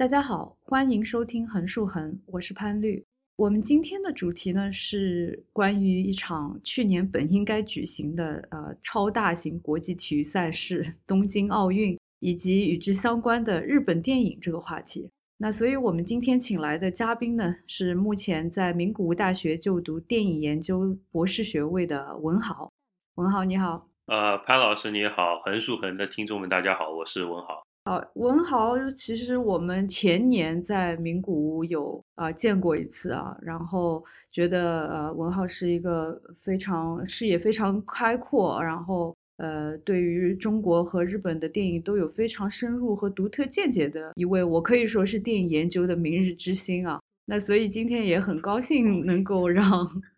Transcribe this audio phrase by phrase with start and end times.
[0.00, 3.04] 大家好，欢迎收听横竖横，我是潘绿。
[3.36, 15.06] 我们今天的主题呢是关于一场去年本应该举行的呃超大型国际体育赛事——东京奥运，以及与之相关的日本电影这个话题。
[15.36, 22.72] 那所以我们今天请来的嘉宾呢是目前在名古屋大学就读电影研究博士学位的文豪。
[23.16, 27.62] 文豪你好，呃，潘老师你好，横竖横的听众们大家好，我是文豪。
[27.90, 47.00] 啊，文豪，其实我们前年在名古屋有啊见过一次啊，然后觉得呃文豪是一个非常视野非常开阔，然后呃对于中国和日本的电影都有非常深入和独特见解的一位，我可以说是电影研究的明日之星啊。
[47.24, 49.66] 那所以今天也很高兴能够让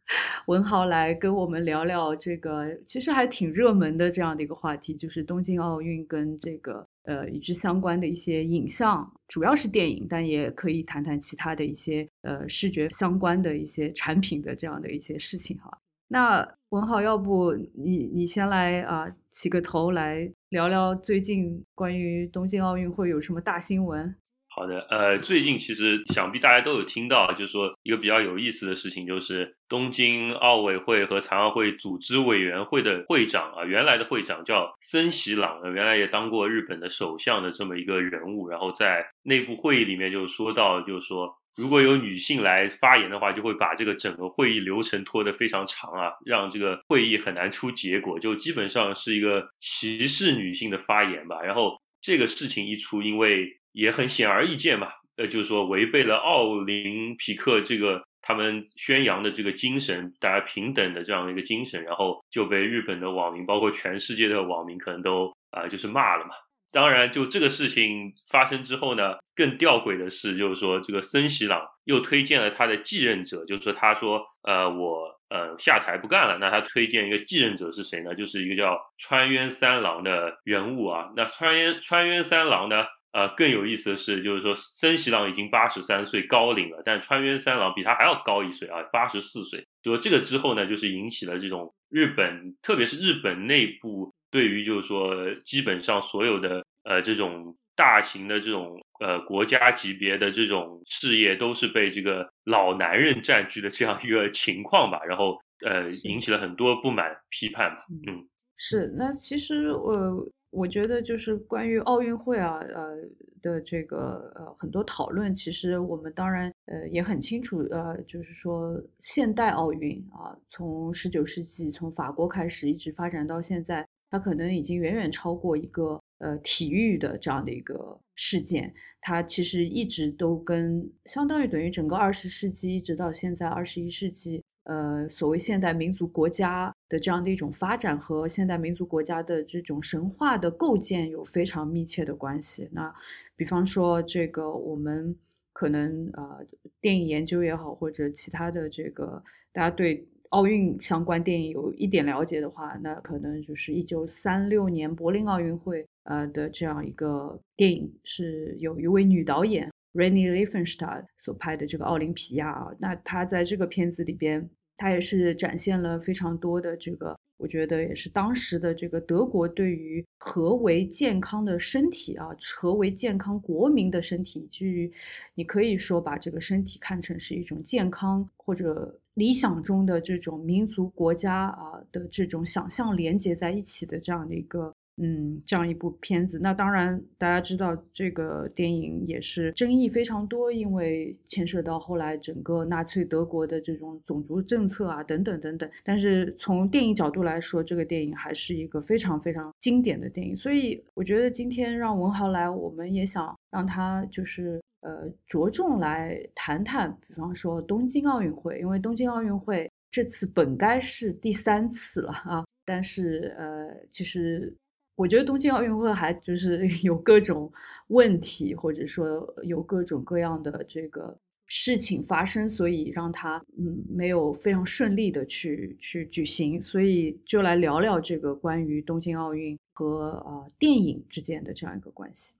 [0.46, 6.86] 文豪来跟我们聊聊这个其实还挺热门的这样的一个话题，就是东京奥运跟这个。
[7.04, 15.76] 呃，与之相关的一些影像，主要是电影，但也可以谈谈其他的一些呃视觉相关的一些产品的这样的一些事情哈。
[16.08, 24.14] 那文豪，要不你你先来啊起个头来聊聊最近关于东京奥运会有什么大新闻？
[24.54, 51.40] 好的，呃，最近其实想必大家都有听到，就是说一个比较有意思的事情，就是东京奥委会和残奥会组织委员会的会长啊，原来的会长叫森喜朗，原来也当过日本的首相的这么一个人物，然后在内部会议里面就说到，就是说如果有女性来发言的话，就会把这个整个会议流程拖得非常长啊，让这个会议很难出结果，就基本上是一个歧视女性的发言吧。
[51.40, 66.30] 然后这个事情一出，因为也很显而易见嘛，呃，就是说违背了奥林匹克这个他们宣扬的这个精神，大家平等的这样一个精神，然后就被日本的网民，包括全世界的网民，可能都啊就是骂了嘛。
[66.72, 78.14] 当然，就这个事情发生之后呢，更吊诡的是，就是说这个森喜朗又推荐了他的继任者，就是说他说，呃，我呃下台不干了，那他推荐一个继任者是谁呢？
[78.14, 81.12] 就是一个叫川渊三郎的人物啊。
[81.14, 82.86] 那川渊川渊三郎呢？
[83.12, 89.62] 呃，更有意思的是，就是说森喜朗已经八十三岁高龄了，但川渊三郎比他还要高一岁啊，八十四岁。
[89.82, 95.14] 就说这个之后呢，就是引起了这种日本，特别是日本内部对于就是说
[95.44, 107.84] 基本上所有的呃这种大型的这种呃国家级别的这种事业都是被这个老男人占据的这样一个情况吧，然后呃引起了很多不满批判吧。
[108.06, 108.90] 嗯，是。
[108.96, 110.26] 那其实呃。
[110.52, 112.98] 我觉得就是关于奥运会啊，呃
[113.40, 134.44] 的这个呃很多讨论，其实我们当然呃也很清楚，呃就是说现代奥运啊，从十九世纪从法国开始一直发展到现在，它可能已经远远超过一个呃体育的这样的一个事件，它其实一直都跟相当于等于整个二十世纪一直到现在二十一世纪。
[134.64, 142.68] 呃，所谓现代民族国家的这样的一种发展和现代民族国家的这种神话的构建有非常密切的关系。
[142.70, 142.94] 那
[143.34, 145.16] 比方说，这个我们
[145.52, 146.46] 可能呃，
[146.80, 149.20] 电影研究也好，或者其他的这个
[149.52, 159.71] 大家对奥运相关电影有一点了解的话，那可能就是一九三六年柏林奥运会呃的这样一个电影，是有一位女导演。
[159.94, 174.90] Renny Liefenstahl 所拍的这个《奥林匹亚》啊，那他在这个片子里边，他也是展现了非常多的这个，我觉得也是当时的这个德国对于何为健康的身体啊，何为健康国民的身体，以至于
[175.34, 184.74] 你可以说把这个身体看成是一种健康或者理想中的这种民族国家啊的这种想象连接在一起的这样的一个。
[185.04, 195.68] 嗯，这样一部片子，那当然大家知道这个电影也是争议非常多，因为牵涉到后来整个纳粹德国的这种种族政策啊，等等等等。
[195.82, 200.36] 但是从电影角度来说，这个电影还是一个非常非常经典的电影。
[200.36, 214.54] 所以我觉得今天让文豪来，我们也想让他就是呃着重来谈谈，比方说东京奥运会，因为东京奥运会这次本该是第三次了啊，但是呃其实。
[214.94, 217.50] 我觉得东京奥运会还就是 有各种
[217.88, 226.60] 问题，或者说有各种各样的这个事情发生，所以让它嗯没有非常顺利的去去举行。
[226.62, 232.34] 所以就来聊聊这个关于东京奥运和啊电影之间的这样一个关系。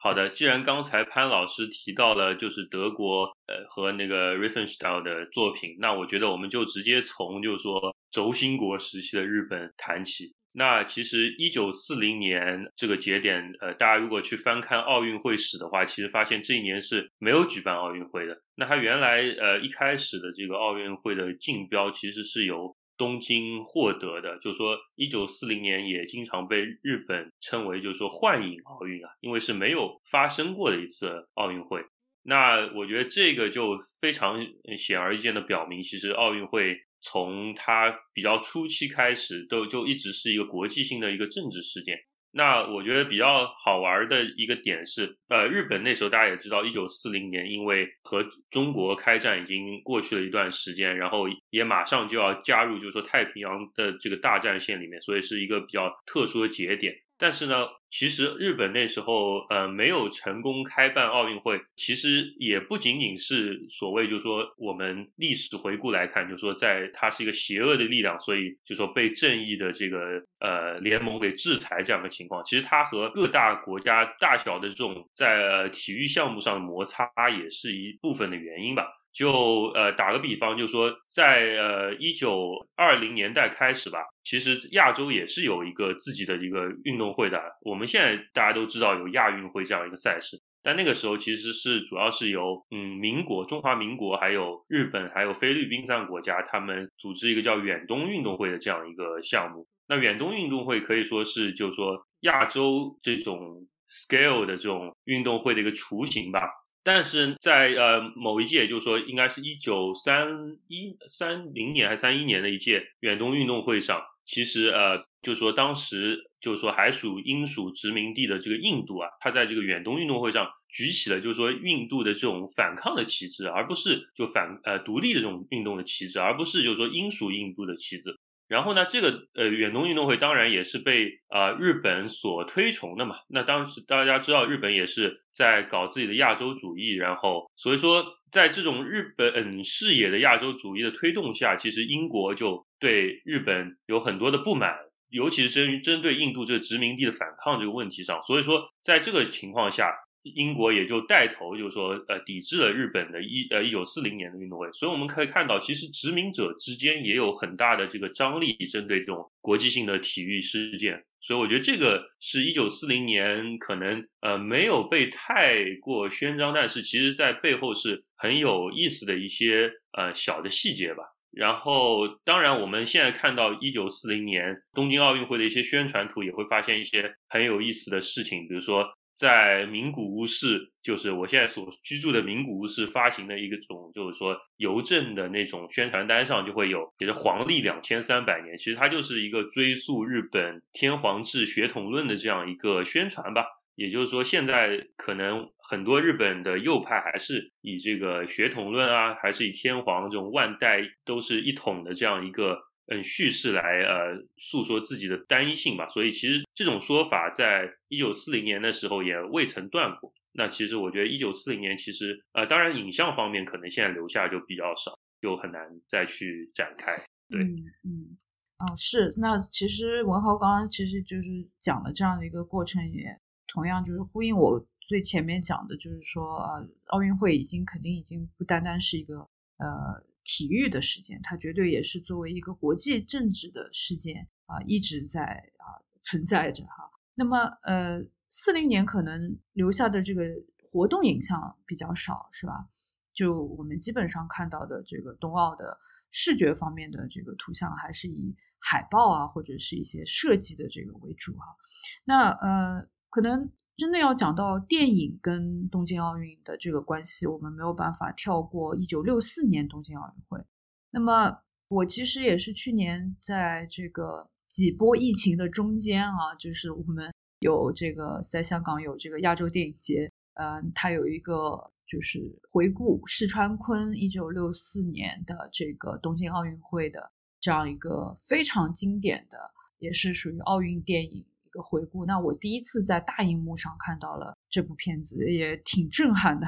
[0.00, 10.34] 好的，既然刚才潘老师提到了就是德国呃和那个 Riefenstahl 的作品，那我觉得我们就直接从就是说轴心国时期的日本谈起。
[10.58, 18.42] 那其实一九四零年这个节点，呃，大家如果去翻看奥运会史的话，其实发现这一年是没有举办奥运会的。
[18.56, 31.80] 那它原来呃一开始的这个奥运会的竞标其实是由东京获得的，就是说一九四零年也经常被日本称为就是说幻影奥运啊，因为是没有发生过的一次奥运会。
[32.24, 34.44] 那我觉得这个就非常
[34.76, 41.96] 显而易见的表明，其实奥运会从它比较初期开始，都就一直是一个国际性的一个政治事件。
[42.30, 56.94] 那我觉得比较好玩的一个点是，呃，日本那时候大家也知道，一九四零年因为和中国开战已经过去了一段时间，然后也马上就要加入，就是说太平洋的这个大战线里面，所以是一个比较特殊的节点。
[57.18, 72.42] 但是呢，其实日本那时候呃没有成功开办奥运会，其实也不仅仅是所谓就是说我们历史回顾来看，就是说在它是一个邪恶的力量，所以就说被正义的这个呃联盟给制裁这样的情况。
[72.44, 78.97] 其实它和各大国家大小的这种在呃体育项目上的摩擦也是一部分的原因吧。
[79.18, 87.42] 就呃打个比方，就说在呃一九二零年代开始吧，其实亚洲也是有一个自己的一个运动会的。
[87.62, 99.66] 我们现在大家都知道有亚运会这样一个赛事，但那个时候其实是主要是由嗯民国、中华民国、还有日本、还有菲律宾三个国家，他们组织一个叫远东运动会的这样一个项目。
[99.88, 106.48] 那远东运动会可以说是就是说亚洲这种 scale 的这种运动会的一个雏形吧。
[106.88, 128.16] 但是在呃某一届，就是说应该是一九三一三零年还是三一年的一届远东运动会上，其实呃就是说当时就是说还属英属殖民地的这个印度啊，他在这个远东运动会上举起了就是说印度的这种反抗的旗帜，而不是就反呃独立的这种运动的旗帜，而不是就是说英属印度的旗帜。
[128.48, 133.16] 然后呢，这个呃远东运动会当然也是被啊日本所推崇的嘛。
[133.28, 144.74] 那当时大家知道，日本也是在搞自己的亚洲主义，然后所以说在这种日本视野的亚洲主义的推动下，其实英国就对日本有很多的不满，
[145.10, 148.20] 尤其是针针对印度这个殖民地的反抗这个问题上。
[148.26, 149.92] 所以说，在这个情况下。
[150.34, 154.70] 英国也就带头，就是说，呃，抵制了日本的一呃一九四零年的运动会。
[154.72, 161.04] 所以我们可以看到，其实殖民者之间也有很大的这个张力，针对这种国际性的体育事件。
[161.20, 171.02] 所以我觉得这个是一九四零年可能呃没有被太过宣张，但是其实在背后是很有意思的一些呃小的细节吧。
[171.30, 178.88] 然后，当然我们现在看到一九四零年东京奥运会的一些宣传图，也会发现一些很有意思的事情，比如说。
[179.18, 193.44] 在名古屋市，就是我现在所居住的名古屋市发行的一个种，就是说邮政的那种宣传单上就会有写着“皇历两千三百年”，其实它就是一个追溯日本天皇制血统论的这样一个宣传吧。
[193.74, 202.67] 也就是说，现在可能很多日本的右派还是以这个血统论啊，还是以天皇这种万代都是一统的这样一个。
[202.90, 210.10] 嗯，叙事来呃诉说自己的单一性吧，所以其实这种说法在一九四零年的时候也未曾断过。
[210.32, 216.96] 那其实我觉得一九四零年其实呃，当然影像方面可能现在留下就比较少，就很难再去展开。
[217.28, 218.16] 对，嗯，
[218.58, 221.28] 哦是，那其实文豪刚刚其实就是
[221.60, 223.04] 讲了这样的一个过程，也
[223.52, 229.18] 同样就是呼应我最前面讲的，就是说啊，奥运会已经肯定已经不单单是一个
[229.58, 230.08] 呃。
[230.30, 235.22] 体育的事件，它绝对也是作为一个国际政治的事件啊，一直在
[235.56, 236.90] 啊存在着哈。
[237.14, 240.22] 那么，呃，四零年可能留下的这个
[240.70, 242.68] 活动影像比较少，是吧？
[243.14, 245.74] 就我们基本上看到的这个冬奥的
[246.10, 251.56] 视觉方面的这个图像，还是以海报啊或者是一些设计的这个为主哈。
[252.04, 253.50] 那呃，可能。
[253.78, 260.44] 真的要讲到电影跟东京奥运的这个关系，我们没有办法跳过一九六四年东京奥运会。
[260.90, 272.20] 那么我其实也是去年在这个几波疫情的中间啊，就是我们有这个在香港有这个亚洲电影节，嗯，它有一个就是
[272.50, 277.08] 回顾石川昆一九六四年的这个东京奥运会的
[277.38, 279.38] 这样一个非常经典的，
[279.78, 281.24] 也是属于奥运电影。
[281.62, 286.46] 回顾，那我第一次在大荧幕上看到了这部片子，也挺震撼的。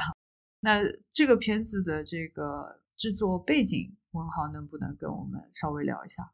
[0.61, 0.81] 那
[1.13, 6.31] 这个片子的这个制作背景，文豪能不能跟我们稍微聊一下？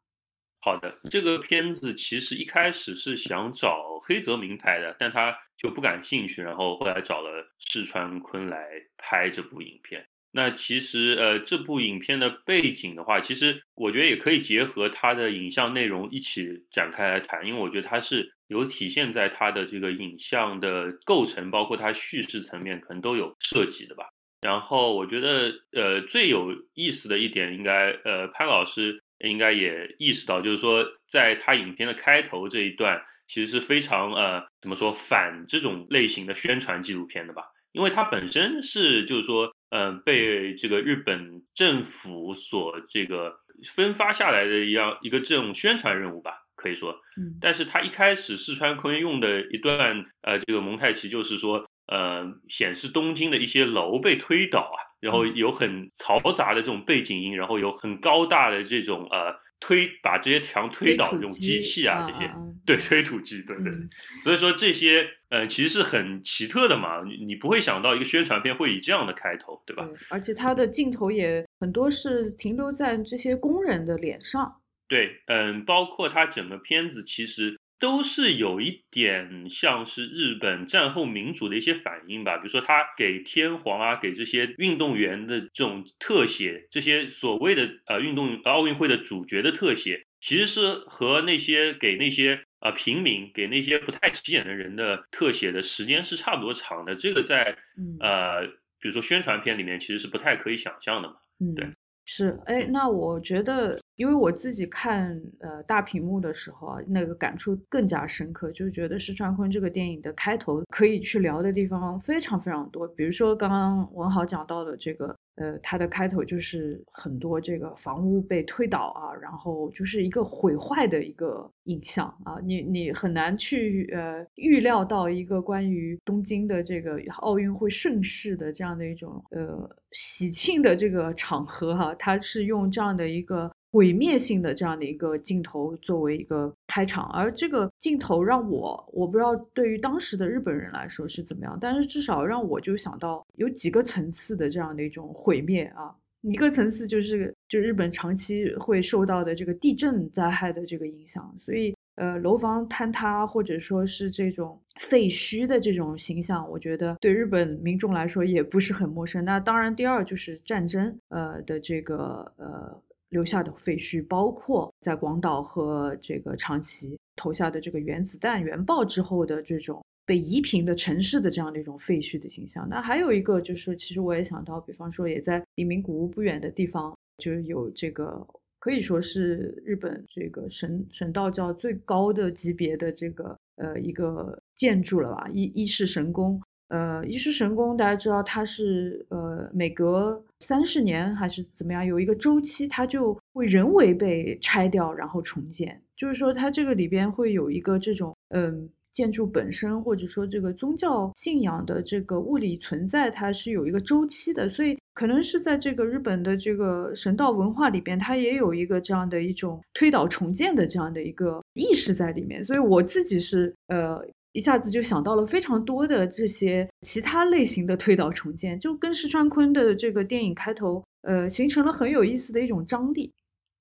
[0.59, 8.67] 好的，这个片子其实一开始是想找黑泽明拍的，但他就不感兴趣，然后后来找了世川昆来
[8.97, 10.05] 拍这部影片。
[10.31, 24.05] 那其实呃，这部影片的背景的话，其实我觉得也可以结合它的影像内容一起展开来谈，因为我觉得它是有体现在它的这个影像的构成，包括它叙事层面，可能都有涉及的吧。
[24.41, 37.43] 然后我觉得呃，最有意思的一点，应该呃，潘老师应该也意识到，就是说在他影片的开头这一段，其实是非常呃，怎么说反这种类型的宣传纪录片的吧。
[37.73, 43.35] 因为它本身是就是说，嗯，被这个日本政府所这个
[43.75, 59.33] 分发下来的一样一个这种宣传任务吧，可以说，嗯，但是他一开始四川坤用的一段呃这个蒙太奇就是说，呃，显示东京的一些楼被推倒啊，然后有很嘈杂的这种背景音，然后有很高大的这种呃。
[59.59, 62.31] 推把这些墙推倒的这种机器啊，这些
[62.63, 63.73] 对推土机，对对，
[64.21, 69.89] 所以说这些呃其实是很奇特的嘛，你你不会想到一个宣传片会以这样的开头，对吧？
[70.11, 77.57] 而且它的镜头也很多是停留在这些工人的脸上，对，嗯，包括它整个片子其实。
[77.79, 96.95] 都是有一点像是日本战后民主的一些反应吧，比如说他给天皇啊，给这些运动员的这种特写，这些所谓的呃运动奥运会的主角的特写，其实是和那些给那些呃平民、给那些不太起眼的人的特写的时间是差不多长的。
[96.95, 97.55] 这个在
[97.99, 98.43] 呃
[98.79, 101.13] 比如说宣传片里面其实是不太可以想象的嘛。
[101.39, 101.67] 嗯，对，
[102.07, 103.79] 是，哎，那我觉得。
[103.97, 112.87] 因为我自己看呃大屏幕的时候啊，那个感触更加深刻，就觉得石川坤这个电影的开头可以去聊的地方非常非常多。
[112.89, 133.51] 比如说刚刚文豪讲到的这个，呃，它的开头就是很多这个房屋被推倒啊，然后就是一个毁坏的一个影像啊，你你很难去呃预料到一个关于东京的这个奥运会盛世的这样的一种呃喜庆的这个场合哈，它是用这样的一个。
[133.71, 159.25] 毁灭性的这样的一个镜头作为一个开场，而这个镜头让我我不知道对于当时的日本人来说是怎么样，但是至少让我就想到有几个层次的这样的一种毁灭啊，一个层次就是就日本长期会受到的这个地震灾害的这个影响，所以呃楼房坍塌或者说是这种废墟的这种形象，我觉得对日本民众来说也不是很陌生。
[159.25, 162.81] 那当然，第二就是战争呃的这个呃。
[163.09, 172.67] 留下的废墟，包括在广岛和这个长崎投下的这个原子弹、原爆之后的这种被夷平的城市的这样的一种废墟的形象。
[172.69, 178.25] 那还有一个就是，其实我也想到，比方说也在黎明古屋不远的地方，就是有这个
[178.59, 186.41] 可以说是日本这个神神道教最高的级别的这个呃一个建筑了吧，伊伊势神宫。
[186.69, 195.81] 呃，伊势神宫大家知道，它是呃每隔三十年还是怎么样，有一个周期，它就会人为被拆掉，然后重建。
[195.95, 204.49] 就是说，它这个里边会有一个这种嗯建筑本身，或者说这个宗教信仰的这个物理存在，它是有一个周期的。
[204.49, 212.43] 所以，可能是在这个日本的这个神道文化里边，它也有一个这样的一种推倒重建的这样的一个意识在里面。
[212.43, 214.05] 所以，我自己是呃。
[214.37, 223.11] 一下子就想到了非常多的这些其他类型的推倒重建，就跟石川昆的这个电影开头，呃，形成了很有意思的一种张力。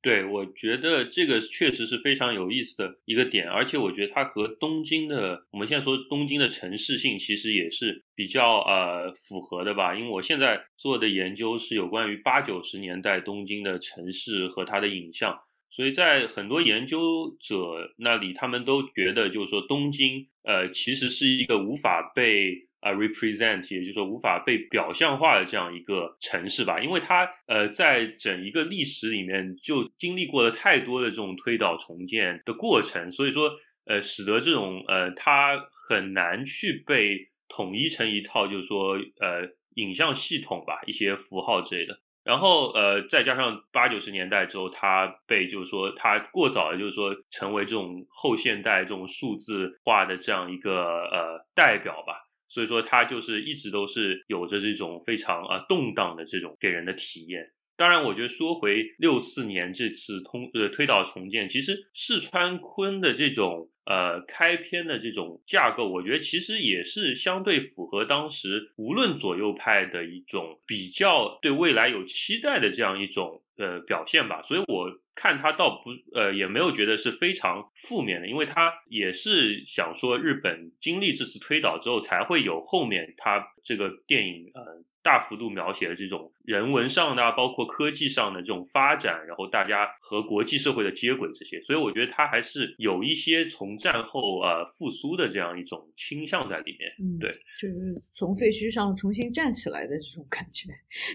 [0.02, 9.96] 对，我觉得这个确实是非常有意思的一个点，而且我觉得它和东京的，我们现在说东京的城市性，其实也是比较呃符合的吧。
[9.96, 15.40] 因为我现在做的研究是有关于八九十年代东京的城市和它的影像。
[15.70, 33.50] 所以在很多研究者那里，他们都觉得，就是说东京，呃，其实是一个无法被啊 represent，也就是说无法被表象化的这样一个城市吧，因为它呃在整一个历史里面就经历过了太多的这种推倒重建的过程，所以说
[33.86, 41.98] 呃使得这种呃它很难去被统一成一套，就是说呃影像系统吧，一些符号之类的。
[42.26, 52.14] 然后，呃，再加上八九十年代之后，他被就是说，他过早的，就是说，成为这种后现代这种数字化的这样一个呃代表吧。
[52.48, 57.52] 所以说，他就是一直都是有着这种非常啊动荡的这种给人的体验。
[57.76, 63.70] 当然，我觉得说回六四年这次通呃推倒重建，其实四川昆的这种。
[63.88, 74.42] 呃，开篇的这种架构，我觉得其实也是相对符合当时无论左右派的一种比较对未来有期待的这样一种呃表现吧。
[74.42, 96.90] 所以我看他倒不呃也没有觉得是非常负面的，因为他也是想说日本经历这次推倒之后，才会有后面他这个电影呃大幅度描写了这种人文上的，包括科技上的这种发展，然后大家和国际社会的接轨这些，所以我觉得它还是有一些从战后呃复苏的这样一种倾向在里面。
[96.98, 100.68] 嗯，对，就是从废墟上重新站起来的这种感觉，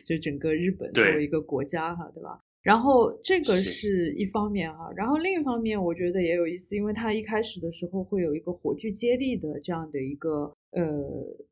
[0.06, 2.40] 就整个日本作为一个国家哈，对吧？
[2.62, 10.84] 然后这个是一方面哈，然后另一方面我觉得也有意思，因为它一开始的时候会有一个火炬接力的这样的一个呃，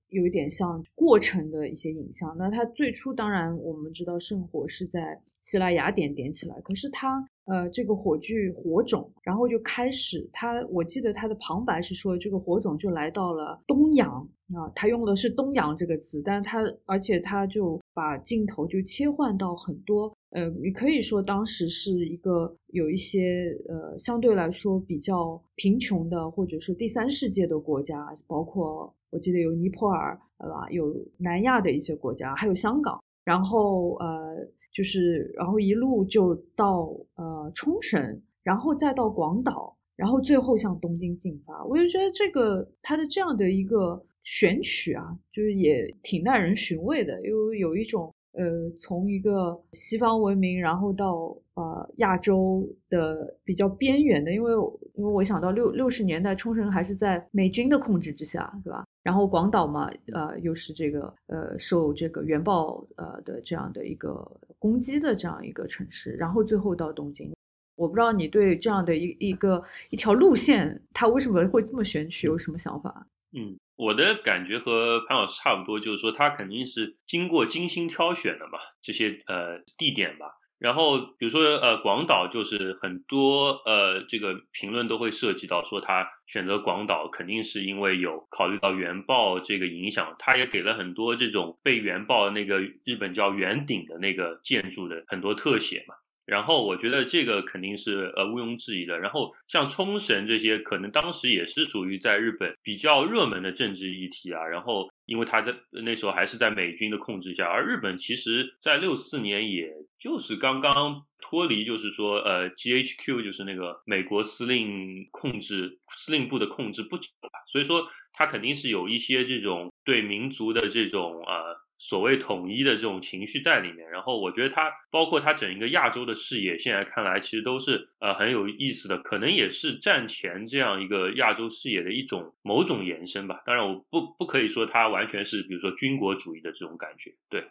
[0.09, 2.35] 有一点像过程的一些影像。
[2.37, 14.21] 那它最初当然我们知道圣火是在希腊雅典点起来，可是它呃这个火炬火种，然后就开始它，我记得它的旁白是说这个火种就来到了东洋
[14.53, 20.13] 啊，他用的是东洋这个字，但是他而且他就把镜头就切换到很多。
[20.31, 30.69] 呃，你可以说当时是一个有一些呃相对来说比较贫穷的，或者是第三世界的国家，包括我记得有尼泊尔，对吧？
[30.69, 41.65] 有南亚的一些国家，还有香港，然后呃，就是然后一路就到呃冲绳，然后再到广岛，然后最后向东京进发。
[41.65, 48.13] 我就觉得这个它的这样的一个选取啊，就是也挺耐人寻味的，因为有一种。
[48.33, 54.53] 呃，从一个西方文明，然后到呃亚洲的比较边缘的，因为
[54.93, 58.85] 因为我想到六六十年代冲绳还是在美军的控制之下，对吧？
[59.01, 64.25] 然后广岛嘛，呃，又是这个呃受这个原爆呃的这样的一个
[64.59, 67.33] 攻击的这样一个城市，然后最后到东京，
[67.75, 73.07] 我不知道你对这样的一一个一条路线，它为什么会这么选取，有什么想法？
[73.33, 73.59] 嗯。
[73.75, 80.25] 我的感觉和潘老师差不多，就是说他肯定是经过精心挑选的嘛，这些呃地点吧。
[80.57, 95.95] 然后比如说呃广岛，就是很多呃这个评论都会涉及到说他选择广岛肯定是因为有考虑到原爆这个影响，他也给了很多这种被原爆那个日本叫圆顶的那个建筑的很多特写嘛。
[96.29, 98.99] 然后我觉得这个肯定是呃毋庸置疑的。
[98.99, 104.45] 然后像冲绳这些，可能当时也是属于在日本比较热门的政治议题啊。
[104.45, 117.29] 然后因为他在那时候还是在美军的控制下，而日本其实在六四年也就是刚刚脱离，就是说呃 GHQ 就是那个美国司令控制司令部的控制不久吧。
[117.51, 121.68] 所以说他肯定是有一些这种对民族的这种呃。
[121.81, 133.41] 所谓统一的这种情绪在里面，然后我觉得它包括它整一个亚洲的视野，现在看来其实都是呃很有意思的，可能也是战前这样一个亚洲视野的一种某种延伸吧。
[133.45, 137.15] 当然，我不不可以说它完全是比如说军国主义的这种感觉。
[137.29, 137.41] 对，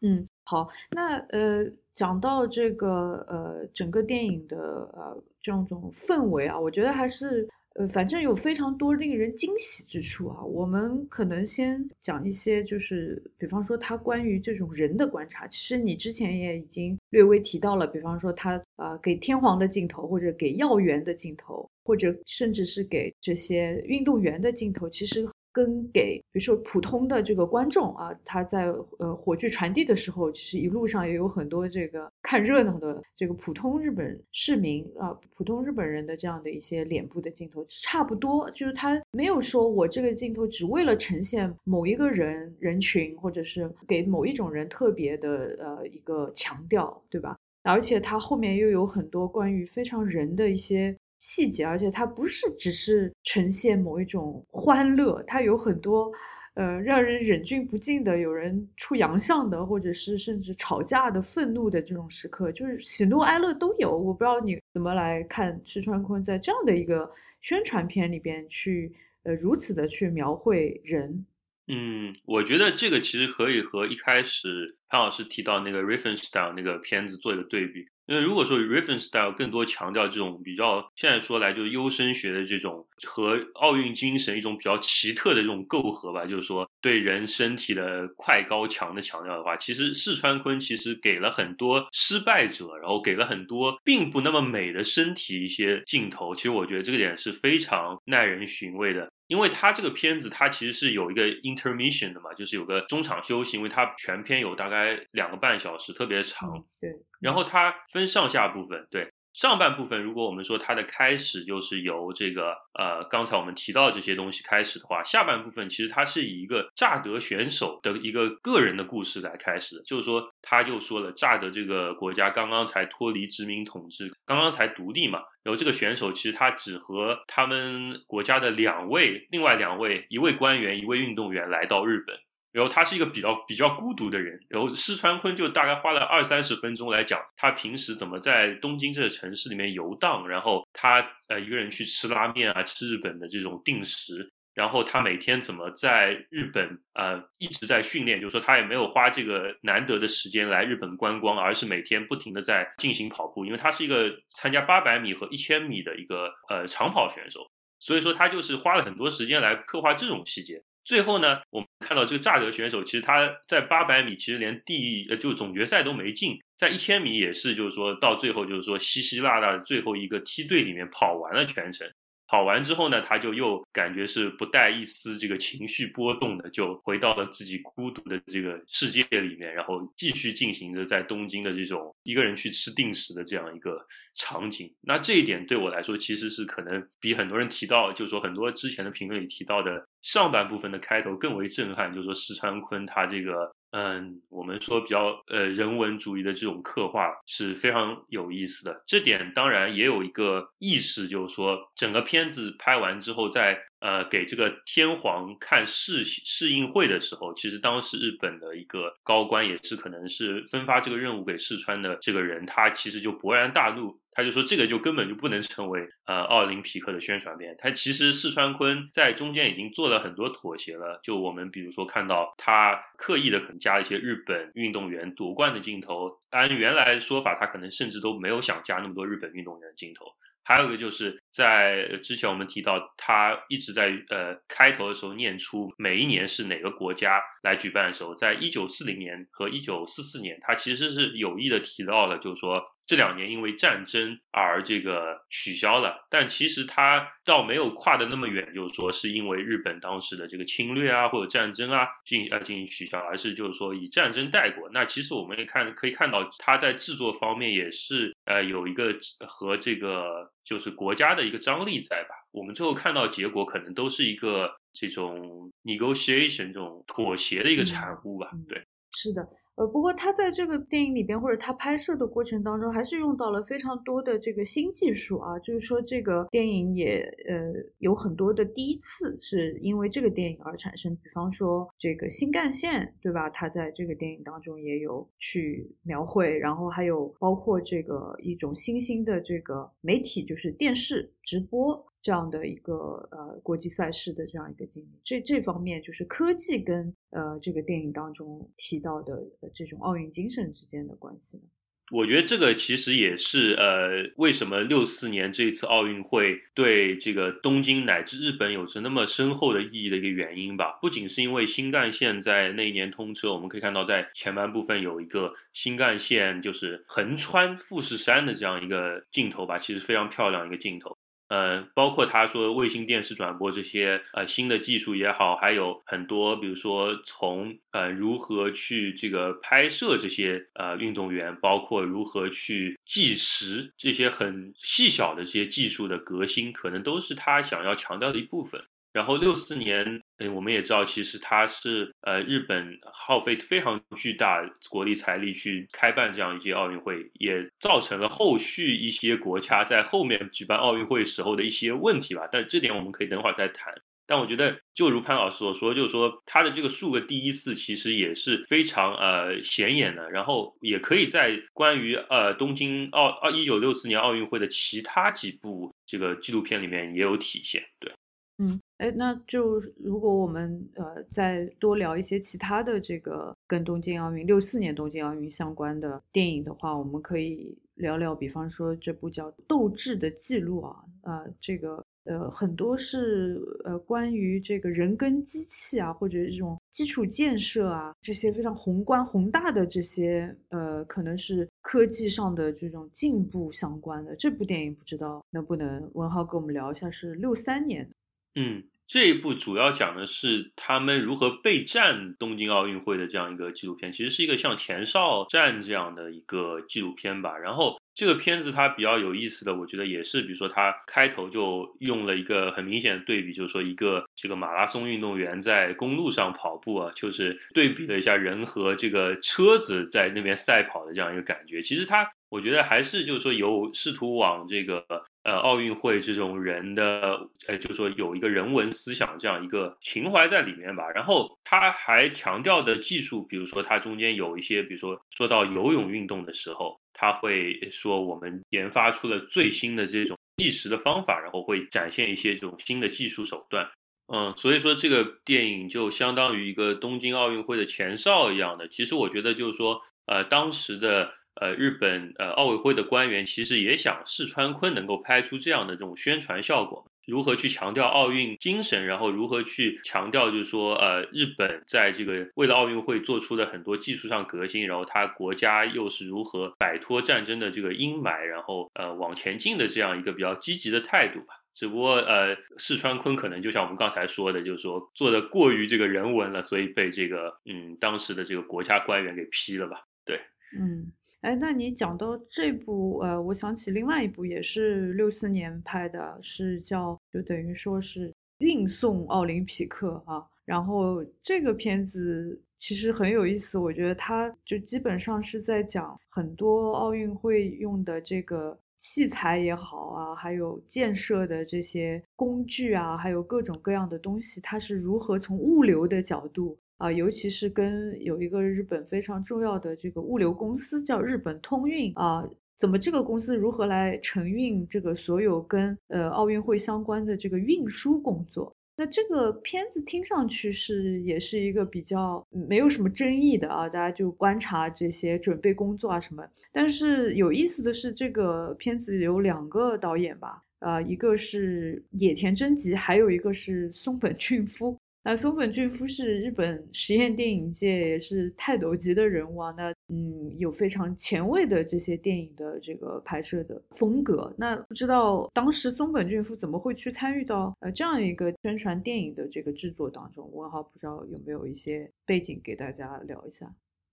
[0.00, 7.48] 嗯，好，那呃讲到这个呃整个电影的呃这种种氛围啊，我觉得还是。
[7.78, 10.42] 呃，反正有非常多令人惊喜之处啊。
[10.42, 15.46] 我们可能先讲一些，就是比方说他关于这种人的观察。
[15.46, 25.28] 其实你之前也已经略微提到了，比方说他啊给天皇的镜头，或者给要员的镜头，或者甚至是给这些运动员的镜头，其实。
[25.56, 28.66] 跟给比如说普通的这个观众啊，他在
[28.98, 47.34] 呃火炬传递的时候，其实一路上也有很多这个看热闹的这个普通日本市民啊，普通日本人的这样的一些脸部的镜头，差不多就是他没有说我这个镜头只为了呈现某一个人人群，或者是给某一种人特别的呃一个强调，对吧？
[47.62, 50.94] 而且他后面又有很多关于非常人的一些。
[51.18, 56.12] 细节，而且它不是只是呈现某一种欢乐，它有很多，
[56.54, 63.96] 呃，让人忍俊不禁的，有人出洋相的，或者是甚至吵架的、愤怒的这种时刻，就是喜怒哀乐都有。
[63.96, 71.26] 我不知道你怎么来看石川坤在这样的一个宣传片里边去，呃，如此的去描绘人。
[71.68, 77.86] 嗯，我觉得这个其实可以和一开始潘老师提到那个《Riefenstahl》那个片子做一个对比。
[78.06, 96.34] 因为如果说 Riefenstahl 更多强调这种比较，现在说来就是优生学的这种和奥运精神一种比较奇特的这种构合吧，就是说对人身体的快高强的强调的话，其实四川坤其实给了很多失败者，然后给了很多并不那么美的身体一些镜头。
[96.34, 99.10] 其实我觉得这个点是非常耐人寻味的。
[99.28, 106.64] 因为它这个片子，它其实是有一个 intermission 的嘛，就是有个中场休息，因为它全片有大概两个半小时，特别长。
[106.80, 106.90] 对。
[107.20, 109.10] 然后它分上下部分，对。
[109.36, 132.16] 上半部分，如果我们说它的开始就是由这个呃刚才我们提到这些东西开始的话，下半部分其实它是以一个乍得选手的一个个人的故事来开始的，就是说他就说了乍得这个国家刚刚才脱离殖民统治，刚刚才独立嘛，然后这个选手其实他只和他们国家的两位另外两位一位官员一位运动员来到日本。
[132.56, 157.40] 然后他是一个比较比较孤独的人，然后施川坤就大概花了二三十分钟来讲他平时怎么在东京这个城市里面游荡，然后他呃一个人去吃拉面啊，吃日本的这种定食，然后他每天怎么在日本呃一直在训练，就是说他也没有花这个难得的时间来日本观光，而是每天不停的在进行跑步，因为他是一个参加八百米和一千米的一个呃长跑选手，
[157.80, 160.62] 所以说他就是花了很多时间来刻画这种细节。
[160.86, 171.90] 最后呢，我们看到这个炸德选手，其实他在八百米其实连第一呃就总决赛都没进，在一千米也是，就是说到最后就是说稀稀拉拉的最后一个梯队里面跑完了全程。
[172.28, 183.78] 跑完之后呢，他就又感觉是不带一丝这个情绪波动的，就回到了自己孤独的这个世界里面，然后继续进行着在东京的这种一个人去吃定时的这样一个
[184.14, 184.72] 场景。
[184.80, 191.92] 那这一点对我来说，其实是可能比很多人提到，就是说很多之前的评论里提到的上半部分的开头更为震撼。
[191.94, 193.54] 就是说石川坤他这个。
[193.78, 198.82] 嗯，我们说比较呃人文主义的这种刻画是非常有意思的。
[198.86, 214.00] 这点当然也有一个意识，就是说整个片子拍完之后，在呃给这个天皇看试试映会的时候，其实当时日本的一个高官也是可能是分发这个任务给四川的这个人，他其实就勃然大怒。
[214.16, 217.54] 他就说这个就根本就不能成为呃奥林匹克的宣传片。
[217.58, 220.98] 他其实四川坤在中间已经做了很多妥协了。
[221.02, 230.06] 就我们比如说看到他刻意的可能加一些日本运动员夺冠的镜头，按原来说法，他可能甚至都没有想加那么多日本运动员的镜头。
[230.42, 242.64] 还有一个就是在之前我们提到，他一直在呃开头的时候念出每一年是哪个国家来举办的时候，在一九四零年和一九四四年，他其实是有意的提到了，就是说。
[242.86, 254.70] 这两年因为战争而这个取消了，但其实它倒没有跨的那么远，就是说是因为日本当时的这个侵略啊或者战争啊进呃进行取消，而是就是说以战争代过。
[254.72, 258.96] 那其实我们也看可以看到它在制作方面也是呃有一个
[259.26, 262.14] 和这个就是国家的一个张力在吧。
[262.30, 268.30] 我们最后看到结果可能都是一个这种 negotiation 这种妥协的一个产物吧。
[268.48, 269.26] 对，是的。
[269.56, 275.38] 呃，不过他在这个电影里边，或者他拍摄的过程当中，还是用到了非常多的这个新技术啊。
[275.38, 280.94] 就是说，这个电影也呃有很多的第一次是因为这个电影而产生。
[280.96, 283.30] 比方说这个新干线，对吧？
[283.30, 291.82] 他在这个电影当中也有去描绘，然后还有包括这个一种新兴的这个媒体，就是电视直播。
[292.06, 292.72] 这样的一个
[293.10, 299.20] 呃国际赛事的这样一个经历，这这方面就是科技跟呃这个电影当中提到的
[299.52, 301.42] 这种奥运精神之间的关系呢？
[301.90, 310.78] 我觉得这个其实也是呃为什么六四年这一次奥运会对这个东京乃至日本有着那么深厚的意义的一个原因吧。
[310.80, 320.96] 不仅是因为新干线在那一年通车，我们可以看到在前半部分有一个新干线就是横穿富士山的这样一个镜头吧，其实非常漂亮一个镜头。
[321.28, 338.62] 呃，包括他说卫星电视转播这些呃新的技术也好，还有很多，比如说从呃如何去这个拍摄这些呃运动员，包括如何去计时这些很细小的这些技术的革新，可能都是他想要强调的一部分。
[338.92, 352.28] 然后六四年，哎，我们也知道，其实它是呃日本耗费非常巨大国力财力去开办这样一届奥运会，也造成了后续一些国家在后面举办奥运会时候的一些问题吧。
[352.32, 353.74] 但这点我们可以等会儿再谈。
[354.08, 367.60] 但我觉得，就如潘老师所说，就是说他的这个数个第一次其实也是非常呃显眼的，然后也可以在关于呃东京奥奥一九六四年奥运会的其他几部这个纪录片里面也有体现。
[367.80, 367.92] 对。
[368.38, 396.90] 嗯，哎，那就如果我们呃再多聊一些其他的这个跟东京奥运六四年东京奥运相关的电影的话，我们可以聊聊，比方说这部叫《斗志的记录》啊，呃，这个呃很多是呃关于这个人跟机器啊，或者这种基础建设啊这些非常宏观宏大的这些呃可能是科技上的这种进步相关的这部电影，不知道能不能文浩跟我们聊一下？
[396.90, 397.90] 是六三年的。
[398.36, 407.36] 嗯，这一部主要讲的是他们如何备战东京奥运会的这样一个纪录片，其实是一个像前哨战这样的一个纪录片吧。
[407.36, 421.62] 然后这个片子它比较有意思的，我觉得也是，比如说它开头就用了一个很明显的对比，就是说一个这个马拉松运动员在公路上跑步啊，就是对比了一下人和这个车子在那边赛跑的这样一个感觉。
[421.62, 424.84] 其实它，我觉得还是就是说有试图往这个。
[425.26, 430.88] 呃奥运会这种人的呃，就是说有一个人文思想这样一个情怀在里面吧。
[430.94, 443.68] 然后他还强调的技术，比如说它中间有一些，比如说说到游泳运动的时候，他会说我们研发出了最新的这种计时的方法，然后会展现一些这种新的技术手段。
[444.14, 448.68] 嗯，所以说这个电影就相当于一个东京奥运会的前哨一样的。
[448.68, 471.34] 其实我觉得就是说，呃，当时的呃日本呃奥委会的官员其实也想试川昆能够拍出这样的这种宣传效果，如何去强调奥运精神，然后如何去强调就是说，呃，日本在这个为了奥运会做出的很多技术上革新，然后他国家又是如何摆脱战争的这个阴霾，然后呃往前进的这样一个比较积极的态度吧。
[471.54, 479.80] 只不过，呃，四川昆可能就像我们刚才说的，就是说做的过于这个人文了，所以被这个嗯当时的这个国家官员给批了吧？
[480.04, 480.20] 对，
[480.60, 490.24] 嗯，哎，那你讲到这部，呃，我想起另外一部也是六四年拍的，是叫就等于说是运送奥林匹克啊。
[490.44, 498.58] 然后这个片子其实很有意思，我觉得它就基本上是在讲很多奥运会用的这个。
[498.78, 512.22] 器材也好啊，还有建设的这些工具啊，还有各种各样的东西，它是如何从物流的角度啊，尤其是跟有一个日本非常重要的这个物流公司叫日本通运啊，
[512.58, 518.54] 怎么这个公司如何来承运这个所有跟呃奥运会相关的这个运输工作？
[518.78, 526.22] 那这个片子听上去是也是一个比较没有什么争议的啊，大家就观察这些准备工作啊什么。
[526.52, 534.76] 但是有意思的是，这个片子有两个导演吧，呃，一个是野田真吉，还有一个是松本俊夫。
[535.08, 544.34] 那松本俊夫是日本实验电影界也是泰斗级的人物啊，那嗯有非常前卫的这些电影的这个拍摄的风格。
[544.36, 550.28] 那不知道当时松本俊夫怎么会去参与到呃这样一个宣传电影的这个制作当中？
[550.32, 553.48] 文豪不知道有没有一些背景给大家聊一下。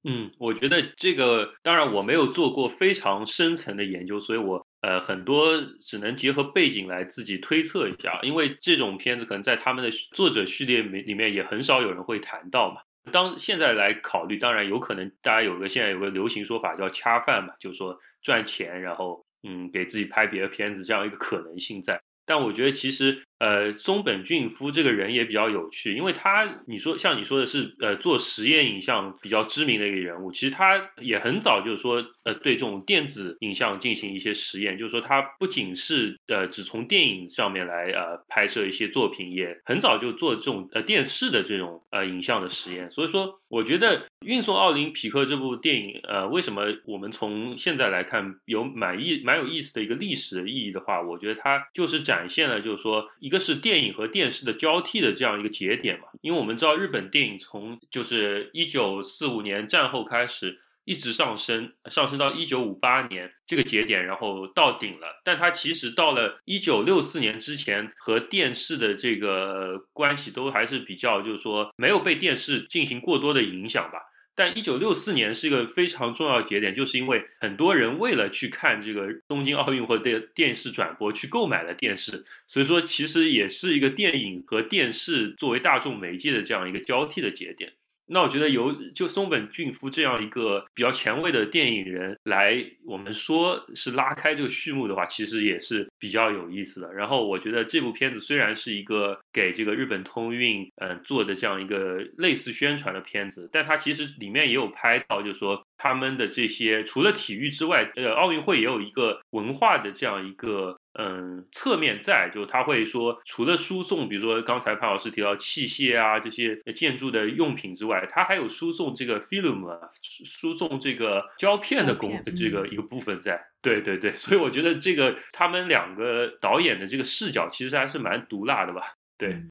[0.06, 4.65] 嗯，我觉得这个当然我没有做过非常深层的研究，所以我。
[4.84, 12.82] 呃，很多只能结合背景来自己推测一下，因为这种片子可能在他们的作者序列里里面也很少有人会谈到嘛。
[13.12, 22.00] 当现在来考虑，当然有可能大家有个现在有个流行说法叫恰饭嘛，就是说赚钱，然后嗯给自己拍别的片子这样一个可能性在。
[22.26, 23.24] 但我觉得其实。
[23.44, 42.90] 呃，松本俊夫这个人也比较有趣，因为他你说像你说的是，呃，做实验影像比较知名的一个人物，其实他也很早就是说，呃，对这种电子影像进行一些实验，就是说他不仅是呃只从电影上面来呃拍摄一些作品，也很早就做这种呃电视的这种呃影像的实验。
[42.92, 53.33] 所以说，我觉得《运送奥林匹克》这部电影，呃，为什么我们从现在来看有蛮意蛮有意思的一个历史的意义的话，我觉得它就是展现了就是说一。
[53.34, 65.19] 一个是电影和电视的交替的这样一个节点嘛，因为我们知道日本电影从就是一九四五年战后开始一直上升，上升到一九五八年这个节点，然后到顶了。
[65.26, 73.98] 但它其实到了一九六四年之前和电视的这个关系都还是比较，就是说没有被电视进行过多的影响吧。
[74.36, 87.74] 但一九六四年是一个非常重要节点，就是因为很多人为了去看这个东京奥运会的电视转播，去购买了电视，所以说其实也是一个电影和电视作为大众媒介的这样一个交替的节点。
[88.08, 96.94] 那我觉得由就松本俊夫这样一个比较前卫的电影人来，我们说是拉开这个序幕的话，其实也是比较有意思的。
[96.94, 105.63] 然后我觉得这部片子虽然是一个给这个日本通运嗯做的这样一个类似宣传的片子，但它其实里面也有拍到，就是说。
[105.76, 119.90] 他们的这些除了体育之外，呃，奥运会也有一个文化的这样一个嗯侧面在，就他会说，除了输送，比如说刚才潘老师提到器械啊这些建筑的用品之外，他还有输送这个 film 啊，
[120.26, 123.44] 输送这个胶片的工这个一个部分在。
[123.62, 128.94] 对对对，所以我觉得这个他们两个导演的这个视角其实还是蛮毒辣的吧？
[129.18, 129.42] 对。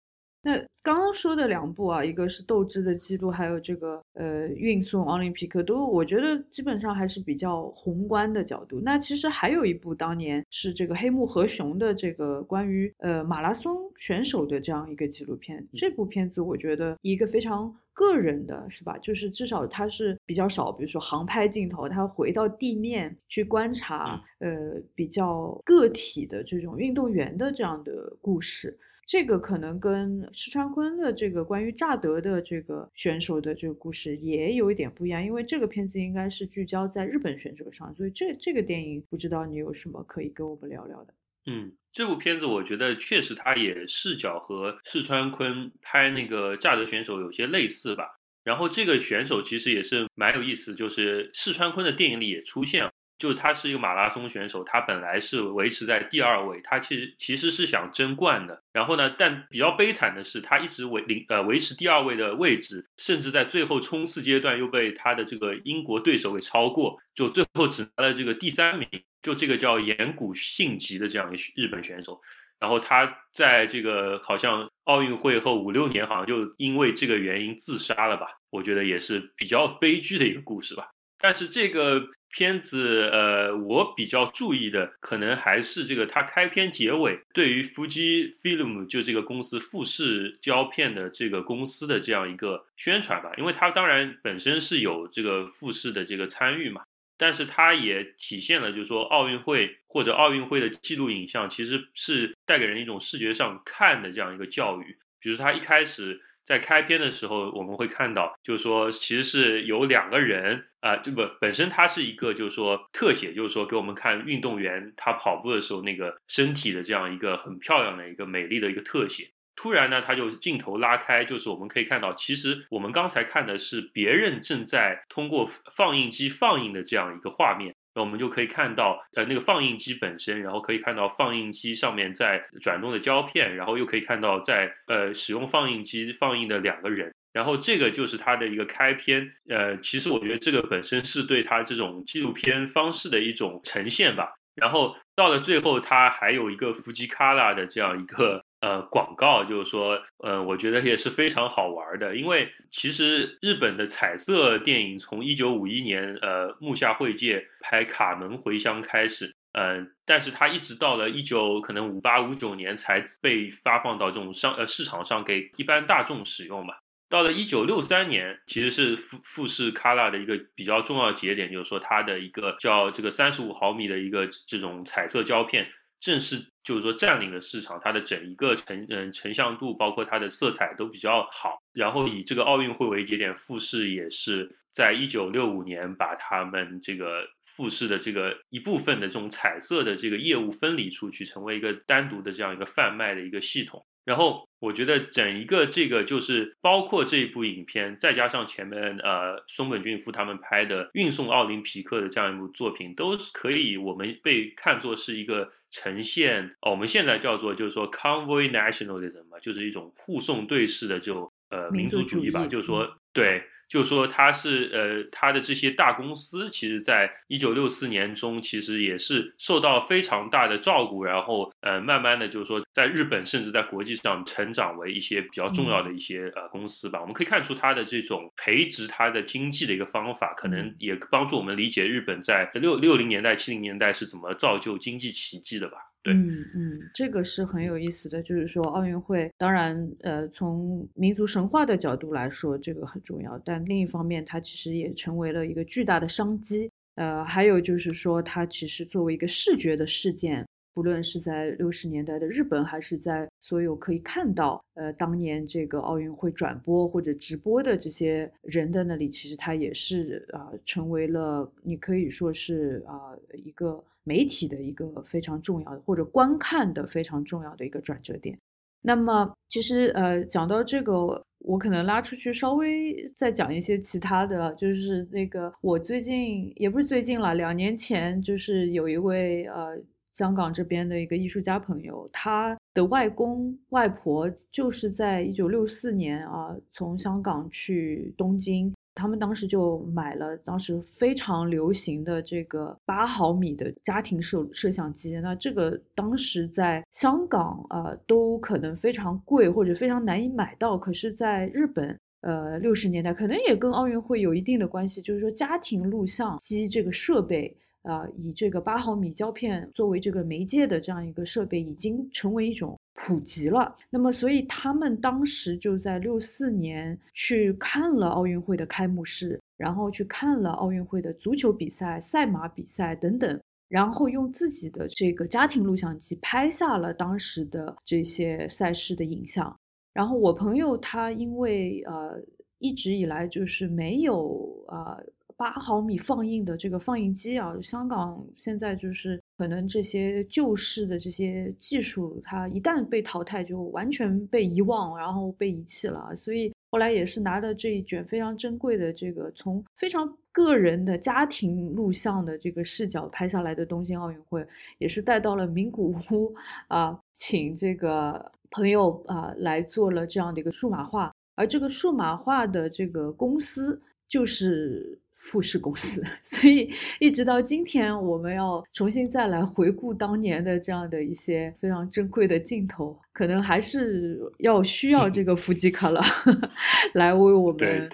[0.44, 8.80] 那刚刚说的两部啊，一个是斗志的记录，还有这个呃运送奥林匹克，都我觉得基本上还是比较宏观的角度。
[8.80, 15.64] 那其实还有一部，当年是这个黑木和雄的这个关于呃马拉松选手的这样一个纪录片。
[15.74, 18.98] 这部片子我觉得一个非常个人的，是吧？
[18.98, 28.76] 就是至少它是比较少，比如说航拍镜头，它回到地面去观察，呃，比较个体的这种运动员的这样的故事。
[29.06, 41.14] 这个可能跟石川昆的这个关于乍得的这个选手的这个故事也有一点不一样，因为这个片子应该是聚焦在日本选手上，所以这这个电影不知道你有什么可以跟我们聊聊的。
[41.46, 48.20] 嗯，这部片子我觉得确实它也视角和四川坤拍那个乍得选手有些类似吧。
[48.44, 52.90] 然后这个选手其实也是蛮有意思，就是四川坤的电影里也出现。
[53.22, 58.60] 就他是一个马拉松选手，他本来是维持在第二位，他其实其实是想争冠的。
[58.72, 68.88] 然后呢，但比较悲惨的是，他一直维领呃维持第二位的位置，甚至在最后冲刺阶段又被他的这个英国对手给超过，就最后只拿了这个第三名。
[69.22, 72.20] 就这个叫岩谷信吉的这样一个日本选手，
[72.58, 78.26] 然后他在这个好像奥运会后五六年，好像就因为这个原因自杀了吧？
[78.50, 80.90] 我觉得也是比较悲剧的一个故事吧。
[81.22, 82.10] 但是这个。
[82.34, 96.80] 片子，呃，我比较注意的可能还是这个，它开篇结尾对于富基 film 就这个公司富士胶片的这个公司的这样一个宣传吧，因为它当然本身是有这个富士的这个参与嘛，
[97.18, 106.22] 但是它也体现了就是说奥运会或者奥运会的记录影像其实是带给人一种视觉上看的这样一个教育，比如它一开始。
[106.44, 119.30] 在开篇的时候，我们会看到，就是说，其实是有两个人啊，这不本身它是一个，就是说特写，就是说给我们看运动员他跑步的时候那个身体的这样一个很漂亮的一个美丽的一个特写。
[119.54, 127.74] 突然呢，他就镜头拉开，就是我们可以看到，其实我们刚才看的是别人正在通过放映机放映的这样一个画面。
[127.94, 139.32] 那我们就可以看到，呃，那个放映机本身，然后可以看到放映机上面在转动的胶片，然后又可以看到在呃使用放映机放映的两个人，然后这个就是它的一个开篇。
[139.48, 144.32] 呃，其实我觉得这个本身是对它这种纪录片方式的一种呈现吧。
[144.54, 148.44] 然后到了最后，它还有一个福吉卡拉的这样一个。
[148.62, 166.72] 呃，广告就是说，呃，我觉得也是非常好玩的，因为其实日本的彩色电影从一九五一年呃木下惠介拍《卡门回乡》开始，嗯，但是它一直到了一九可能五八五九年才被发放到这种商呃市场上给一般大众使用嘛。
[167.12, 175.70] 到了一九六三年，其实是富富士卡拉的一个比较重要节点，就是说它的一个叫这个三十五毫米的一个这种彩色胶片。
[176.00, 181.62] 正式就是说占领了市场，它的整一个成嗯成像度，包括它的色彩都比较好。
[181.74, 193.84] 然后以这个奥运会为节点，富士也是在一九六五年把他们这个富士的这个一部分的这种彩色的这个业务分离出去，成为一个单独的这样一个贩卖的一个系统。
[194.04, 213.44] 然后我觉得整一个这个就是包括这一部影片，再加上前面呃松本俊夫他们拍的《运送奥林匹克》的这样一部作品，都是可以我们被看作是一个呈现，哦我们现在叫做就是说 convoy nationalism 嘛，就是一种护送队式的这种呃民族主义吧，就是说对。
[213.72, 227.00] 就是说他是呃，他的这些大公司，其实在一九六四年中，其实也是受到非常大的照顾，然后呃，慢慢的就是说，在日本甚至在国际上成长为一些比较重要的一些呃公司吧。
[227.00, 235.78] 我们可以看出他的这种培植他的经济的一个方法，可能也帮助我们理解日本在六六零年代、七零年代是怎么造就经济奇迹的吧。
[236.04, 246.68] 嗯嗯，这个是很有意思的，就是说奥运会，当然，呃，从民族神话的角度来说，这个很重要，但另一方面，它其实也成为了一个巨大的商机。
[246.96, 263.82] 呃，还有就是说，它其实作为一个视觉的事件，不论是在六十年代的日本，还是在所有可以看到，呃，当年这个奥运会转播或者直播的这些人的那里，其实它也是啊，成为了你可以说是啊一个。
[264.04, 268.36] 媒体的一个非常重要的，或者观看的非常重要的一个转折点。
[268.80, 279.78] 那么，其实呃，讲到这个，我可能拉出去稍微再讲一些其他的，就是那个我最近也不是最近了，两年前就是有一位呃
[280.12, 288.72] 香港这边的一个艺术家朋友，他的外公外婆就是在一九六四年啊从香港去东京。
[288.94, 307.56] 他们当时就买了当时非常流行的这个八毫米的家庭摄摄像机，那这个当时在香港呃都可能非常贵或者非常难以买到，可是在日本呃六十年代可能也跟奥运会有一定的关系，就是说家庭录像机这个设备。
[307.82, 313.74] 啊，以这个八毫米胶片作为这个媒介的这样一个设备，已经成为一种普及了。
[313.90, 329.52] 那么，所以他们当时就在六四年去看了奥运会的开幕式，然后去看了奥运会的足球比赛、赛马比赛等等，然后用自己的这个家庭录像机拍下了当时的这些赛事的影像。
[329.92, 332.22] 然后我朋友他因为呃
[332.58, 334.96] 一直以来就是没有啊。
[335.36, 346.14] 八毫米放映的这个放映机啊，香港现在就是可能这些旧式的这些技术，它一旦被淘汰，就完全被遗忘，然后被遗弃了。
[346.16, 354.46] 所以后来也是拿着这一卷非常珍贵的这个从非常个人的家庭录像的这个视角拍下来的东京奥运会，
[354.78, 356.34] 也是带到了名古屋
[356.68, 363.80] 啊，请这个朋友啊来做了这样的一个数码化，而这个数码化的这个公司。
[364.08, 376.02] 就是富士公司， 所以一直到今天，我们要重新再来回顾当年的这样的一些非常珍贵的镜头，可能还是要需要这个伏吉卡了
[376.94, 377.88] 来为我们。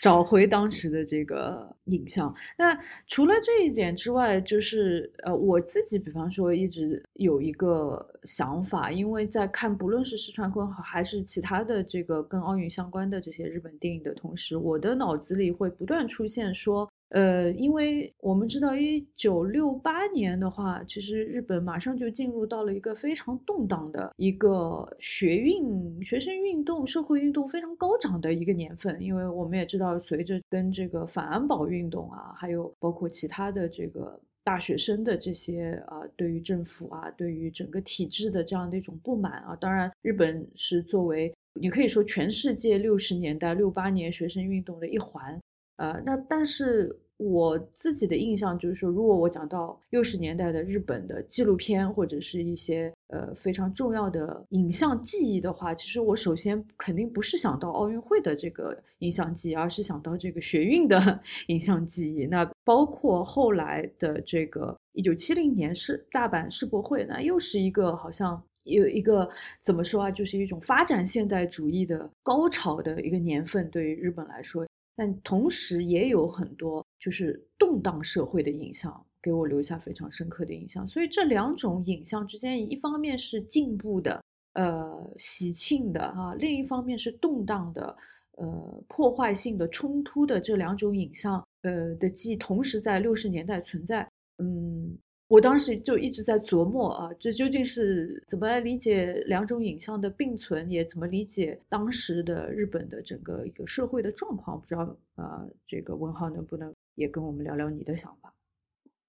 [0.00, 2.34] 找回当时的这个影像。
[2.56, 16.88] 那除了这一点之外，就是呃，我自己比方说一直有一个想法，因为在看不论是石川昆还是其他的这个跟奥运相关的这些日本电影的同时，我的脑子里会不断出现说。
[17.10, 29.00] 呃，因为我们知道，一九六八年的话，其实日本马上就进入到了一个非常动荡的一个学运、学生运动、社会运动非常高涨的一个年份。
[29.00, 45.40] 因为我们也知道，随着跟这个反安保运动啊，还有包括其他的这个大学生的这些啊，对于政府啊，对于整个体制的这样的一种不满啊，当然，日本是作为你可以说全世界六十年代六八年学生运动的一环。
[45.76, 62.26] 呃，那但是我自己的印象就是说，如果我讲到六十年代的日本的纪录片或者是一些呃非常重要的影像记忆的话，其实我首先肯定不是想到奥运会的这个影像记忆，而是想到这个学运的 影像记忆。
[62.26, 69.26] 那包括后来的这个一九七零年世大阪世博会，那又是一个好像有一个
[69.62, 74.66] 怎么说啊，就是一种发展现代主义的高潮的一个年份，对于日本来说。
[74.96, 80.88] 但同时也有很多就是动荡社会的影像，给我留下非常深刻的印象。
[80.88, 84.22] 所以这两种影像之间，一方面是进步的、
[84.54, 87.96] 呃喜庆的哈，另一方面是动荡的、
[88.32, 94.96] 呃破坏性的、冲突的这两种影像，呃的记忆同时在六十年代存在，嗯。
[95.28, 104.60] 我当时就一直在琢磨啊，这究竟是怎么来理解两种影像的并存，也怎么理解当时的日本的整个一个社会的状况？
[104.60, 104.82] 不知道
[105.16, 108.32] 啊，这个文浩能不能也跟我们聊聊你的想法？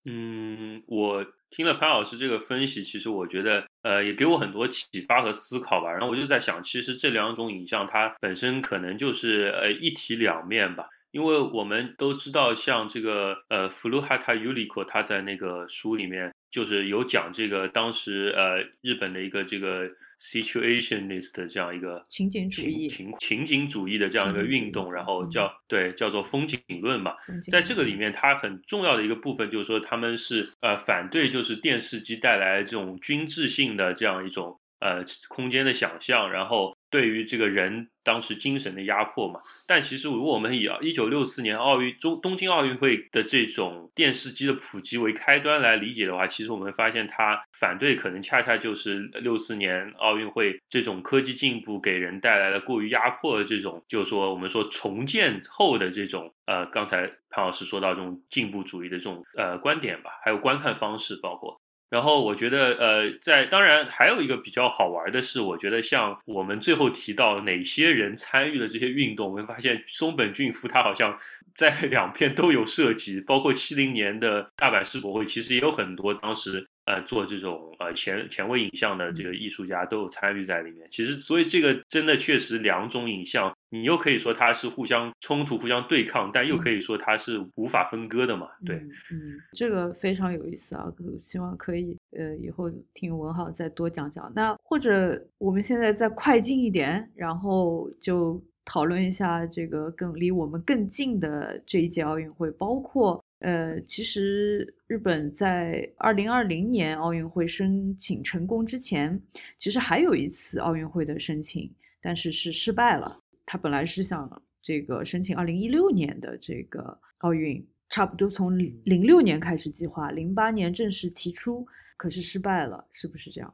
[0.05, 5.91] 嗯，我听了潘老师这个分析，其实我觉得呃，也给我很多启发和思考吧。
[5.91, 10.87] 然后我就在想，其实这两种影像它本身可能就是呃一体两面吧。
[11.11, 19.89] 因为我们都知道，像这个呃，弗鲁哈塔尤里克，他在那个书里面就是有讲这个当时呃日本的一个这个
[20.21, 27.15] situationist 这样一个情景主义情情景主义的这样一个运动，然后叫对叫做风景论嘛。
[27.49, 36.76] 在这个里面，它很重要的一个部分就是说，他们是呃反对就是电视机带来这种均质性的这样一种呃空间的想象，然后。
[36.89, 61.59] 对于这个人当时精神的压迫嘛，但其实如果我们以一九六四年奥运中东京奥运会的这种电视机的普及为开端来理解的话，其实我们发现他反对可能恰恰就是六四年奥运会这种科技进步给人带来了过于压迫的这种，就是说我们说重建后的这种呃，刚才潘老师说到这种进步主义的这种呃观点吧，还有观看方式，包括。
[61.89, 71.17] 然后我觉得，呃，在当然还有一个比较好玩的是，我觉得像我们最后提到哪些人参与了这些运动，我们发现松本俊夫他好像
[71.55, 76.67] 在两 片都有涉及，包括七零年的大阪世博会，其实也有很多当时。
[76.87, 80.87] 呃，做这种呃前前卫影像的这个艺术家都有参与在里面。
[80.89, 88.47] 其实，所以这个真的确实两种影像，你又可以说它是互相冲突、互相对抗，但又可以说它是无法分割的嘛？
[88.65, 88.77] 对，
[89.11, 90.85] 嗯，这个非常有意思啊，
[91.21, 94.31] 希望可以呃以后听文浩再多讲讲。
[94.33, 103.21] 那或者我们现在再快进一点，然后就讨论一下这个更离我们更近的这一届奥运会，包括。
[103.39, 109.21] 呃，其实日本在二零二零年奥运会申请成功之前，
[109.59, 111.71] 其实还有一次奥运会的申请，
[112.01, 113.21] 但是是失败了。
[113.45, 121.65] 他本来是想这个申请二零一六年的这个奥运，差不多从零六年开始计划，零八年正式提出，
[121.95, 123.53] 可是失败了，是不是这样？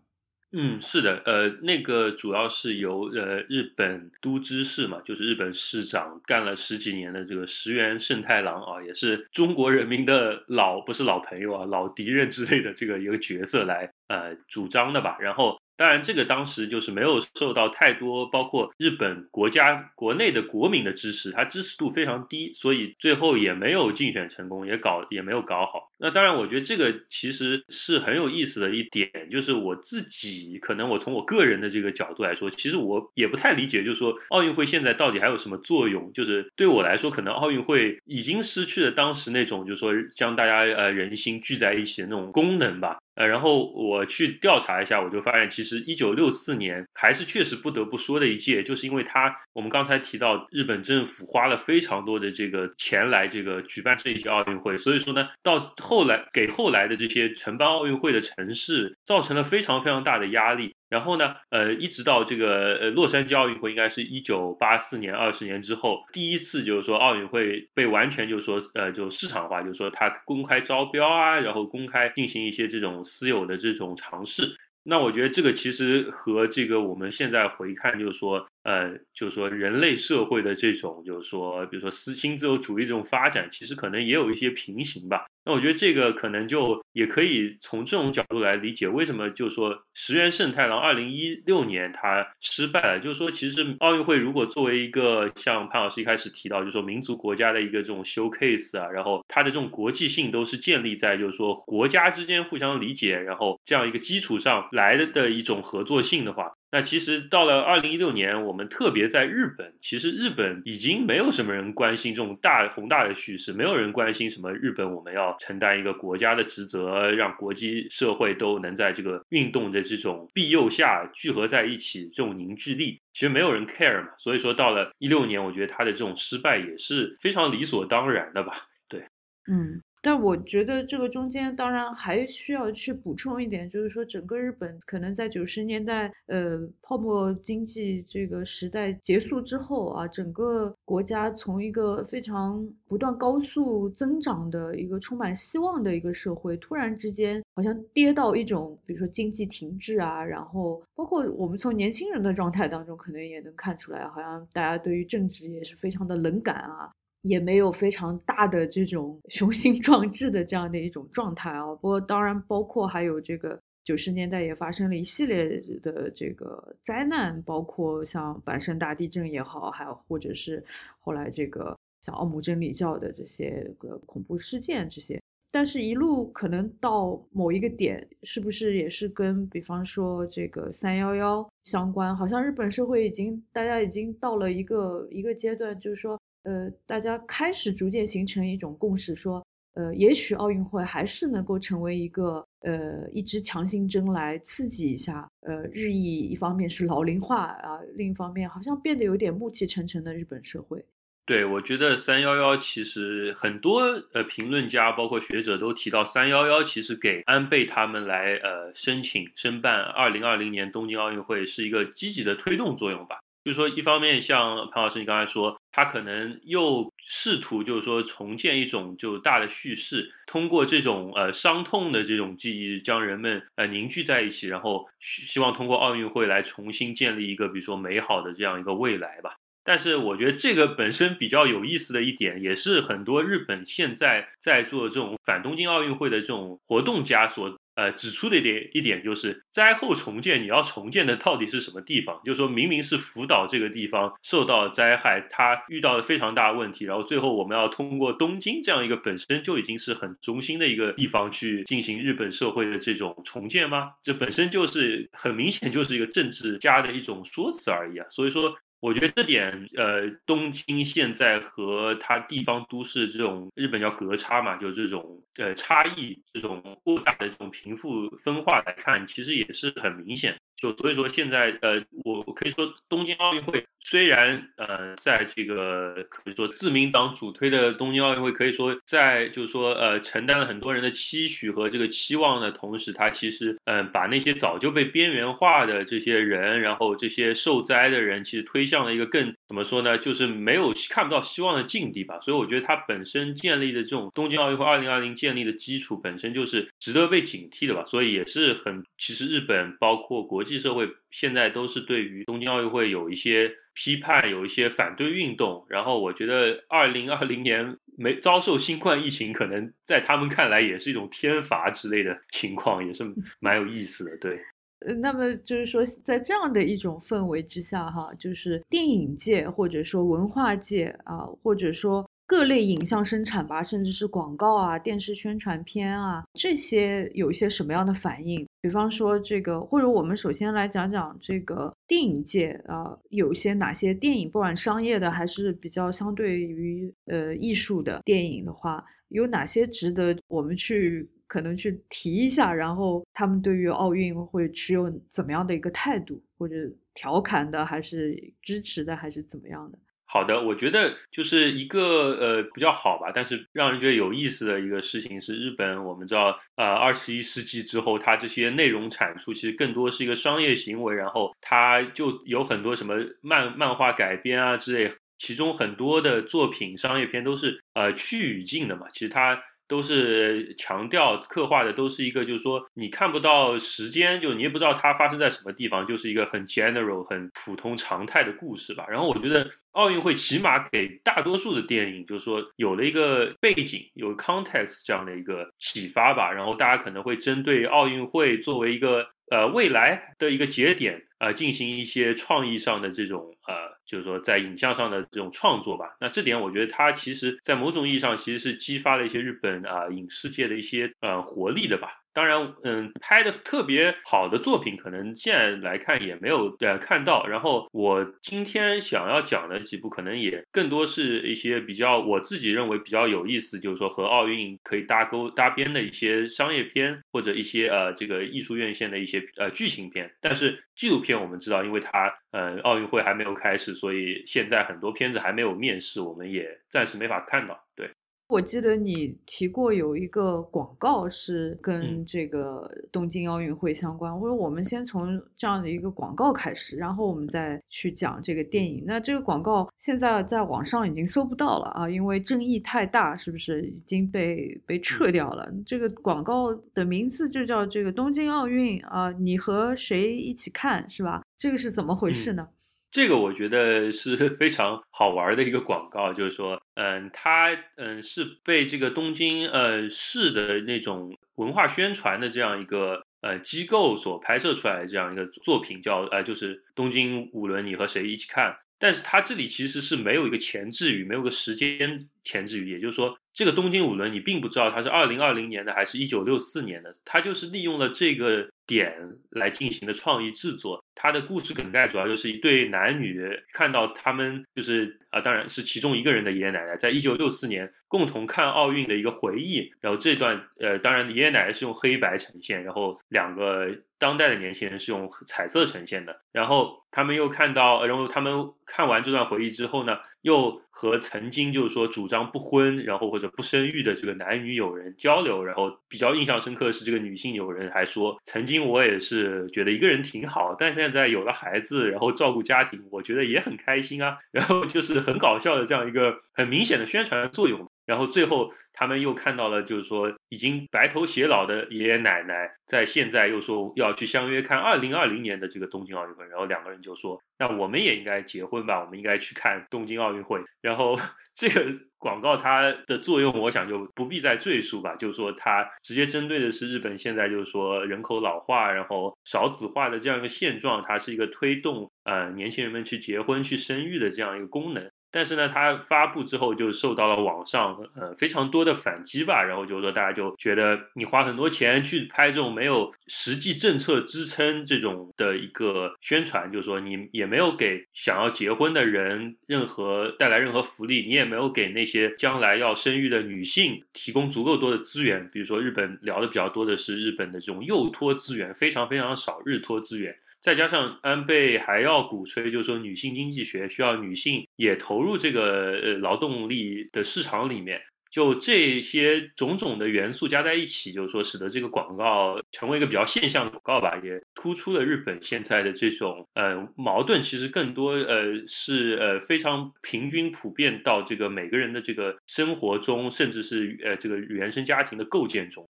[0.56, 15.18] 嗯，是的，呃，那个主要是由呃日本都知事嘛，就是日本市长干了十几年的这个石原慎太郎啊，也是中国人民的老不是老朋友啊，老敌人之类的这个一个角色来呃主张的吧。
[15.20, 25.92] 然后当然，这个当时就是没有受到太多，包括日本国家国内的国民的支持，它支持度非常低，所以最后也没有竞选成功，也搞也没有搞好。
[25.98, 36.12] 那当然，我觉得这个其实是很有意思的一点，就是我自己可能我从我个人的这个角度来说，其实我也不太理解，就是说奥运会现在到底还有什么作用？
[36.14, 43.00] 就是对我来说，可能奥运会已经失去了当时那种就是说将大家呃人心聚在一起的那种功能吧。
[43.16, 60.76] 呃，然后我去调查一下，我就发现，其实一九六四年还是确实不得不说的一届，就是因为它，我们刚才提到日本政府花了非常多的这个钱来这个举办这一届奥运会，所以说呢，到后来给后来的这些承办奥运会的城市造成了非常非常大的压力。
[60.94, 74.56] 然后呢，呃，一直到这个呃洛杉矶奥运会，应该是一九八四年，二十年之后，第一次就是说奥运会被完全就是说呃就市场化，就是说它公开招标啊，然后公开进行一些这种私有的这种尝试。
[74.84, 85.26] 那我觉得这个其实和这个我们现在回看，就是说，呃，就是说人类社会的这种，就是说，比如说私新自由主义这种发展，其实可能也有一些平行吧。
[85.45, 106.53] 那我觉得这个可能就也可以从这种角度来理解，为什么就是说石原慎太郎二零一六年他失败了，就是说其实奥运会如果作为一个像潘老师一开始提到，就是说民族国家的一个这种 showcase 啊，然后它的这种国际性都是建立在就是说国家之间互相理解，然后这样一个基础上来的的一种合作性的话。
[106.74, 124.08] 那其实到了二零一六年，我们特别在日本，其实日本已经没有什么人关心这种大宏大的叙事，没有人关心什么日本我们要承担一个国家的职责，让国际社会都能在这个运动的这种庇佑下聚合在一起，这种凝聚力，其实没有人 care 嘛。
[124.18, 128.54] 所以说到了一六年，我觉得他的这种失败也是非常理所当然的吧。
[128.90, 129.06] 对，
[129.48, 129.80] 嗯。
[130.04, 156.91] 但我觉得这个中间当然还需要去补充一点，就是说整个日本可能在九十年代，呃，泡沫经济这个时代结束之后啊，整个国家从一个非常不断高速增长的一个充满希望的一个社会，突然之间好像跌到一种，比如说经济停滞啊，然后包括我们从年轻人的状态当中，可能也能看出来，好像大家对于政治也是非常的冷感啊。
[157.24, 161.66] 也没有非常大的这种 雄心壮志的这样的一种状态啊。
[161.76, 170.64] 不过当然，包括还有这个九十年代也发生了一系列的这个灾难，包括像阪神大地震也好，还有或者是
[171.00, 175.20] 后来这个像奥姆真理教的这些个恐怖事件这些。
[175.50, 182.16] 但是，一路可能到某一个点，是不是也是跟比方说这个三幺幺相关？
[182.16, 186.20] 好像日本社会已经大家已经到了一个一个阶段，就是说。
[186.44, 200.84] 呃，大家开始逐渐形成一种共识，说，呃，也许奥运会还是能够成为一个，呃，一支强心针来刺激一下，呃，日益一方面是老龄化啊，另一方面好像变得有点暮气沉沉的日本社会。
[201.26, 203.80] 对，我觉得三幺幺其实很多
[204.12, 213.22] 呃评论家包括学者都提到，三幺幺其实给安倍他们来呃申请申办二零二零年东京奥运会是一个积极的推动作用吧。
[213.44, 229.36] 就是说，一方面像潘老师你刚才说，他可能又试图就是说重建一种就大的叙事，通过这种呃伤痛的这种记忆，将人们呃凝聚在一起，然后希望通过奥运会来重新建立一个比如说美好的这样一个未来吧。
[229.64, 237.57] 但是我觉得这个本身比较有意思的一点，也是很多日本现在在做这种反东京奥运会的这种活动家所。
[237.76, 242.22] 呃，指出的一点一点就是灾后重建，你要重建的到底是什么地方？
[242.24, 253.93] 就是说明明是福岛这个地方受到灾害，它遇到了非常大的问题，然后最后我们要通过东京这样一个本身就已经是很中心的一个地方去进行日本社会的这种重建吗？
[254.03, 258.05] 这本身就是很明显就是一个政治家的一种说辞而已啊。
[258.11, 258.55] 所以说。
[258.84, 270.38] 我觉得这点，呃，东京现在和它地方都市这种日本叫隔差嘛，就这种呃差异，这种过大的这种贫富分化来看，其实也是很明显。
[270.64, 292.22] 就所以说，现在呃，我可以说，东京奥运会虽然呃，在这个可以说自民党主推的东京奥运会，可以说在就是说呃，承担了很多人的期许和这个期望的同时，它其实嗯，把那些早就被边缘化的这些人，然后这些受灾的人，其实推向了一个更怎么说呢，就是没有看不到希望的境地吧。
[292.22, 297.84] 所以我觉得它本身建立的这种东京奥运会二零二零建立的基础本身就是值得被警惕的吧。
[297.86, 300.53] 所以也是很，其实日本包括国际。
[300.58, 305.66] 社会现在都是对于东京奥运会有一些批判，有一些反对运动。
[305.70, 313.04] 然后我觉得二零二零年没遭受新冠疫情，可能在他们看来也是一种天罚之类的情况，也是
[313.39, 314.18] 蛮有意思的。
[314.18, 314.39] 对。
[314.86, 328.44] 呃，那么就是说，在这样的一种氛围之下，哈，就是电影界或者说文化界啊，或者说各类影像生产吧，甚至是广告啊、电视宣传片啊，这些有一些什么样的反应？
[328.60, 341.08] 比方说这个，或者我们首先来讲讲这个电影界啊，有些哪些电影，不管商业的还是比较相对于呃艺术的电影的话，有哪些值得我们去？
[341.26, 346.56] 可能去提一下，然后他们对于奥运会持有怎么样的一个态度，或者
[346.94, 349.80] 调侃的，还是支持的，还是怎么样的？
[350.14, 369.41] 好的，我觉得就是一个呃比较好吧，但是让人觉得有意思的一个事情是，日本我们知道，呃，二十一世纪之后，它这些内容产出其实更多是一个商业行为，然后它就有很多什么漫漫画改编啊之类，其中很多的作品商业片都是呃去语境的嘛，其实它。
[369.74, 378.86] 都是强调刻画的，都是一个，就是说你看不到时间，就你也不知道它发生在什么地方，就是一个很 general、很普通常态的故事吧。
[378.88, 386.32] 然后我觉得奥运会起码给大多数的电影，就是说有了一个背景，有 context 这样的一个启发吧。
[386.32, 393.74] 然后大家可能会针对奥运会作为一个呃未来的一个节点，呃，进行一些创意上的这种呃。
[393.86, 402.03] 就是说，在影像上的这种创作吧，那这点我觉得它其实，在某种意义上其实是激发了一些日本啊影视界的一些呃活力的吧。
[402.14, 407.26] 当然，嗯，拍的特别好的作品，可能现在来看也没有呃看到。
[407.26, 420.11] 然后我今天想要讲的几部，可能也更多是一些比较我自己认为比较有意思，就是说和奥运可以搭钩搭边的一些商业片，或者一些呃这个艺术院线的一些呃剧情片。
[420.22, 427.66] 但是纪录片我们知道，因为它呃奥运会还没有开始，所以现在很多片子还没有面世，我们也暂时没法看到。
[427.76, 427.89] 对。
[428.28, 438.84] 我记得你提过有一个广告是跟这个东京奥运会相关，或者我们先从这样的一个广告开始，然后我们再去讲这个电影。
[438.88, 445.48] 那这个广告现在在网上已经搜不到了啊，因为争议太大，是不是已经被被撤掉了？
[445.66, 451.22] 这个广告的名字就叫这个东京奥运啊，你和谁一起看是吧？
[451.38, 452.48] 这个是怎么回事呢？
[452.90, 468.58] 这个我觉得是 非常好玩的一个广告，就是说，嗯，它嗯是被这个东京呃市的那种文化宣传的这样一个呃机构所拍摄出来的这样一个作品，叫呃就是东京五轮，你和谁一起看？
[468.80, 478.50] 但是它这里其实是没有一个前置语，没有个时间前置语，也就是说，这个东京五轮你并不知道它是二零二零年的还是一九六四年的，它就是利用了这个。
[478.66, 478.93] 点
[479.30, 489.74] 来进行的创意制作，它的故事梗概主要就是一对男女看到他们就是啊，当然是其中一个人的爷爷奶奶，在一九六四年共同看奥运的一个回忆。
[489.82, 496.22] 然后这段呃，当然爷爷奶奶是用黑白呈现，然后两个当代的年轻人是用彩色呈现的。
[496.32, 505.44] 然后他们又看到，然后他们看完这段回忆之后呢，又和曾经就是说主张不婚，然后或者不生育的这个男女友人交流。
[505.44, 508.66] 然后比较印象深刻的是，这个女性友人还说曾经。
[508.66, 514.18] 我也是觉得一个人挺好，但现在有了孩子，然后照顾家庭，我觉得也很开心啊。
[514.32, 517.70] 然后就是很搞笑的这样一个很明显的宣传作用。
[517.86, 526.26] 然后最后他们又看到了，就是说已经白头偕老的爷爷奶奶，在现在又说要去相约看二零二零年的这个东京奥运会。
[526.28, 528.80] 然后两个人就说：“那我们也应该结婚吧？
[528.80, 530.98] 我们应该去看东京奥运会。”然后
[531.36, 531.66] 这个
[531.98, 534.96] 广告它的作用，我想就不必再赘述吧。
[534.96, 544.90] 就是说，它直接针对的是日本现在就是说人口老化，然后少子化的这样一个现状，它是一个推动呃年轻人们去结婚、去生育的这样一个功能。
[545.14, 570.18] 但是呢，它发布之后就受到了网上呃非常多的反击吧，然后就是说大家就觉得你花很多钱去拍这种没有实际政策支撑这种的一个宣传，就是说你也没有给想要结婚的人任何带来任何福利，你也没有给那些将来要生育的女性提供足够多的资源，比如说日本聊的比较多的是日本的这种幼托资源非常非常少，日托资源。
[570.44, 577.82] 再加上安倍还要鼓吹，就是说女性经济学需要女性也投入这个呃劳动力的市场里面，
[578.12, 595.66] 就这些种种的元素加在一起，就是说使得这个广告成为一个比较现象的广告吧，也突出了日本现在的这种呃矛盾，其实更多呃是呃非常平均普遍到这个每个人的这个生活中，甚至是呃这个原生家庭的构建中。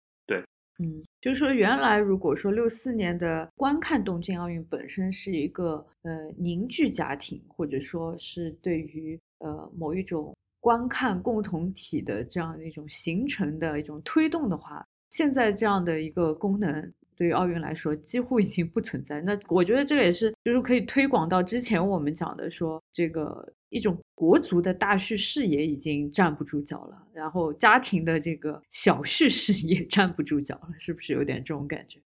[0.79, 16.93] 嗯，就是说，原来如果说六四年的观看东京奥运本身是一个呃凝聚家庭，或者说是对于呃某一种观看共同体的这样的一种形成的一种推动的话，现在这样的一个功能。
[17.23, 19.21] 对于奥运来说几乎已经不存在。
[19.21, 32.01] 那我觉得这个也是，就是可以推广到之前我们讲的说，这个一种国足的大叙事也已经站不住脚了，然后家庭的这个小叙事也 站不住脚了，是不是有点这种感觉？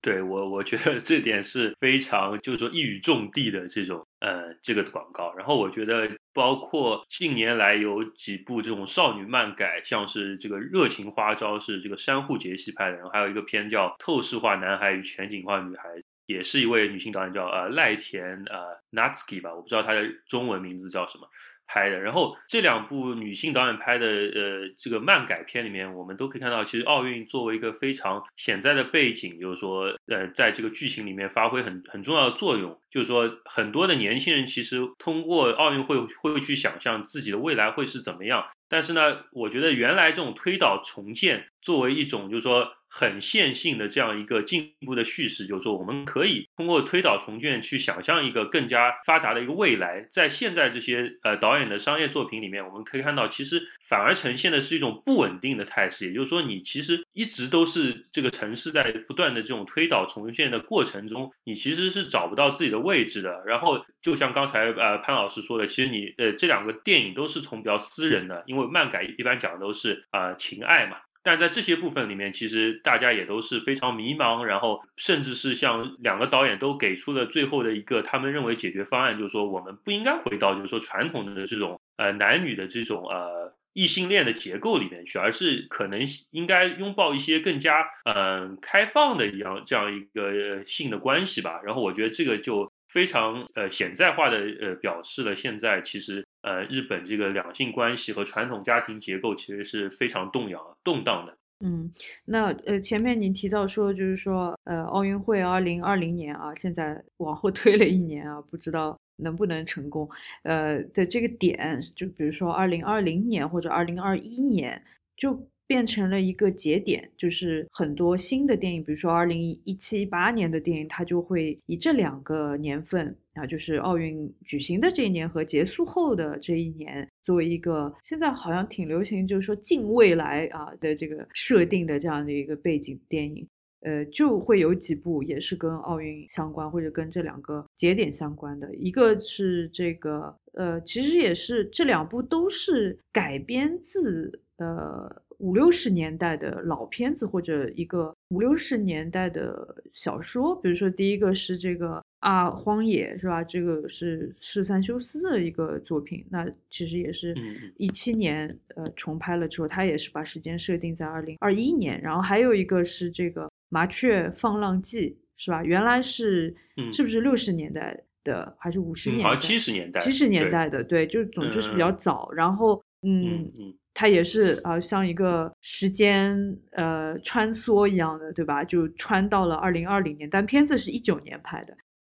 [0.00, 5.34] 对我，我觉得这点是非常，就是说一语中的的这种，呃，这个广告。
[5.34, 15.88] 然后我觉得，包括近年来有几部这种少女漫改，像是这个《热情花招》是这个山户结希拍的，然后还有一个片叫《透视化男孩与全景化女孩》，
[16.26, 21.28] 也是一位女性导演叫呃赖田呃 Natsuki 吧，我不知道她的中文名字叫什么。
[21.68, 32.80] 拍的，然后这两部女性导演拍的，呃，这个漫改片里面，我们都可以看到，其实奥运作为一个非常潜在的背景，就是说，呃，在这个剧情里面发挥很很重要的作用。
[32.90, 38.46] 就是说，很多的年轻人其实通过奥运会会去想象自己的未来会是怎么样。
[38.70, 42.72] 但是呢，我觉得原来这种推倒重建作为一种，就是说。
[42.88, 50.06] 很线性的这样一个进步的叙事，就是说，我们可以通过推倒重建去想象一个更加发达的一个未来。
[50.10, 56.06] 在现在这些呃导演的商业作品里面，我们可以看到，其实反而呈现的是一种不稳定的态势。
[56.08, 63.42] 也就是说，你其实一直都是这个城市在不断的这种推倒重建的过程中，你其实是找不到自己的位置的。
[63.46, 70.96] 然后，就像刚才呃潘老师说的，其实你呃这两个电影都是从比较私人的，因为漫改一般讲的都是啊情爱嘛。
[71.22, 86.00] 但在这些部分里面，其实大家也都是非常迷茫，然后甚至是像两个导演都给出了最后的一个他们认为解决方案，就是说我们不应该回到就是说传统的这种呃男女的这种呃异性恋的结构里面去，而是可能
[86.30, 91.60] 应该拥抱一些更加嗯开放的一样这样一个性的关系吧。
[91.64, 96.24] 然后我觉得这个就非常呃显在化的呃表示了现在其实。
[96.48, 101.36] 呃，日本这个两性关系和传统家庭结构其实是非常动摇、动荡的。
[101.60, 101.92] 嗯，
[102.24, 110.08] 那呃，前面您提到说，就是说，呃，奥运会二零二零年啊，现在往后推了一年啊，不知道能不能成功。
[110.44, 114.82] 呃的这个点，就比如说二零二零年或者二零二一年，
[115.14, 115.46] 就。
[115.68, 133.46] 变成了一个节点，就是很多新的电影，比如说二零一七一八年的电影，它就会以这两个年份啊，就是奥运举行的这一年和结束后的这一年，作为一个现在好像挺流行，就是说近未来啊的这个设定的这样的一个背景电影，
[133.82, 145.22] 呃，就会有几部也是跟奥运相关或者跟这两个节点相关的，一个是这个，呃，其实也是这两部都是改编自呃。
[145.40, 151.90] 五六十年代的老片子，或者一个五六十年代的小说，比如说第一个是这个
[152.20, 153.42] 《啊荒野》，是吧？
[153.44, 157.34] 这个是是三修斯的一个作品，那其实也是
[157.76, 162.00] 一七年呃重拍了之后，他也是把时间设定在二零二一年。
[162.00, 165.62] 然后还有一个是这个《麻雀放浪记》，是吧？
[165.64, 166.54] 原来是
[166.92, 169.22] 是不是六十年代的，还是五十年？
[169.22, 172.30] 好像七十年代，七十年代的，对，就是总之是比较早。
[172.32, 173.74] 然后嗯嗯。
[173.94, 176.38] 它也是啊，像一个时间
[176.70, 178.62] 呃穿梭一样的，对吧？
[178.62, 181.76] 就穿到了二零二零年，但片子是一九年拍的。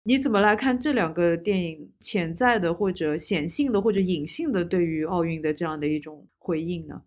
[0.10, 7.04] 你怎么来看这两个电影潜在的或者显性的或者隐性的对于奥运的这样的一种回应呢？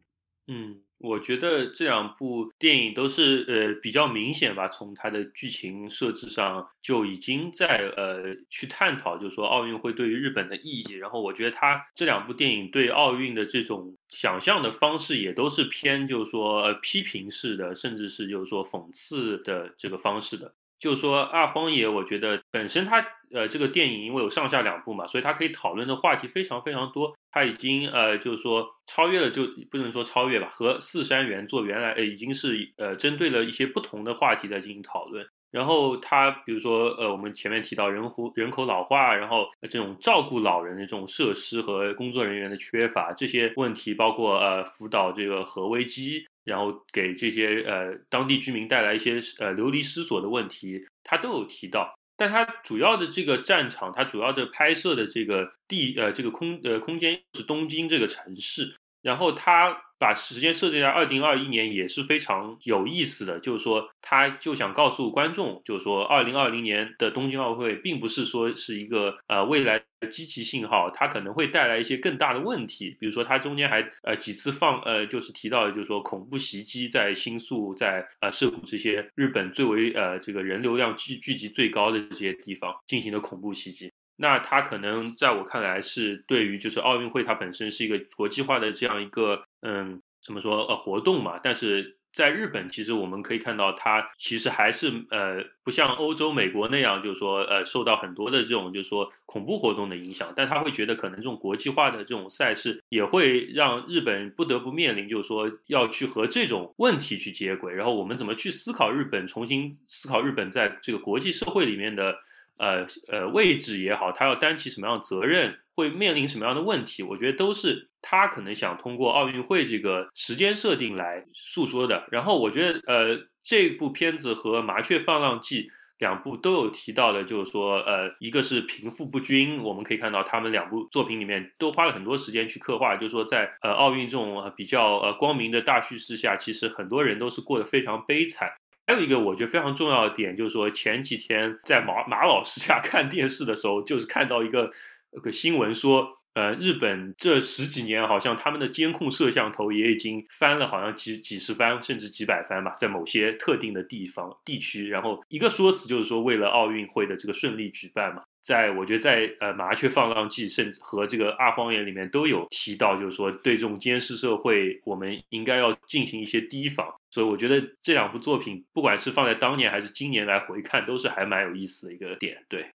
[0.46, 0.82] 嗯。
[0.98, 10.92] 我觉得这两部电影都是呃比较明显吧，从它的剧情设置上就已经在呃去探讨，就是说奥运会对于日本的意义。
[10.92, 20.54] 然后我觉得它这两部电影对奥运的这种想象的方式也都是偏就是说批评式的，甚至是就是说讽刺的这个方式的。
[20.82, 27.16] 就是说《二荒野》，我觉得本身它呃这个电影因为有上下两部嘛，所以它可以讨论的话题非常非常多。
[27.30, 35.24] 它已经呃就是说超越了，就不能说超越吧，和四山原作原来呃已经是呃针对了一些不同的话题在进行讨论。
[35.52, 46.26] 然后它比如说呃我们前面提到人户人口老化，然后这种照顾老人的这种设施和工作人员的缺乏这些问题，包括呃辅导这个核危机。
[46.44, 51.94] 然后给这些呃当地居民带来一些呃流离失所的问题，他都有提到。
[52.16, 58.74] 但他主要的这个战场，他主要的拍摄的这个地呃这个空呃空间是东京这个城市。
[59.02, 72.96] 然后他把时间设定在二零二一年也是非常有意思的，就是说他就想告诉观众，就是说二零二零年的东京奥运会并不是说是一个呃未来的积极信号，它可能会带来一些更大的问题。
[72.98, 83.92] 比如说他中间还呃几次放呃就是提到就是说恐怖袭击在新宿在呃涩谷这些日本最为呃这个人流量聚聚集最高的这些地方进行的恐怖袭击。
[84.16, 100.30] 那它可能在我看来是对于就是奥运会它本身是一个国际化的这样一个嗯怎么说呃活动嘛，但是在日本，其实我们可以看到，它其实还是呃，不像欧洲、美国那样，就是说呃，受到很多的这种就是说恐怖活动的影响。
[100.36, 107.72] 但他会觉得，可能这种国际化的这种赛事也会让日本不得不面临，就是说要去和这种问题去接轨。
[107.72, 112.14] 然后我们怎么去思考日本，重新思考日本在这个国际社会里面的
[112.58, 115.58] 呃呃位置也好，他要担起什么样的责任？
[115.74, 117.02] 会面临什么样的问题？
[117.02, 122.06] 我觉得都是他可能想通过奥运会这个时间设定来诉说的。
[122.10, 125.62] 然后我觉得，呃，这部片子和《麻雀放浪记》
[125.98, 138.50] 两部都有提到的，就是说，呃，一个是贫富不均，我们可以看到他们两部作品里面都花了很多时间去刻画，就是说，在呃奥运这种比较呃光明的大叙事下，其实很多人都是过得非常悲惨。
[138.86, 144.70] 还有一个我觉得非常重要的点，就是说前几天在马马老师家看电视的时候，就是看到一个。
[145.12, 154.88] 有个新闻说，呃，日本这十几年好像他们的监控摄像头也已经翻了，好像几几十番甚至几百番吧，在某些特定的地方地区。
[154.88, 166.88] 然后一个说辞就是说，为了奥运会的这个顺利举办嘛，在我觉得在呃《麻雀放浪记》甚至和这个《二荒野》里面都有提到，就是说对这种监视社会，我们应该要进行一些提防。
[167.10, 172.42] 所以我觉得这两部作品，不管是放在当年还是今年来回看，都是还蛮有意思的一个点。
[172.48, 172.70] 对。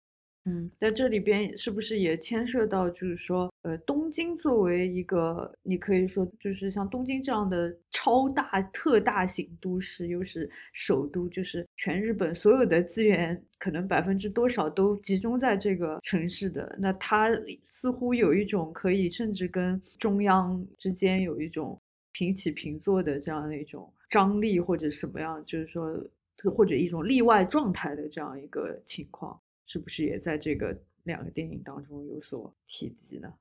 [0.50, 17.30] 嗯，在这里边是不是也牵涉到，就是说，呃，东京作为一个，你可以说就是像东京这样的超大特大型都市，又是首都，就是全日本所有的资源可能百分之多少都集中在这个城市的，那它
[17.66, 21.78] 似乎有一种可以甚至跟中央之间有一种
[22.14, 25.94] 平起平坐的这样的一种张力，或者什么样，就是说，
[26.56, 29.38] 或者一种例外状态的这样一个情况。
[29.68, 33.32] 是不是也在这个两个电影当中有所提及呢？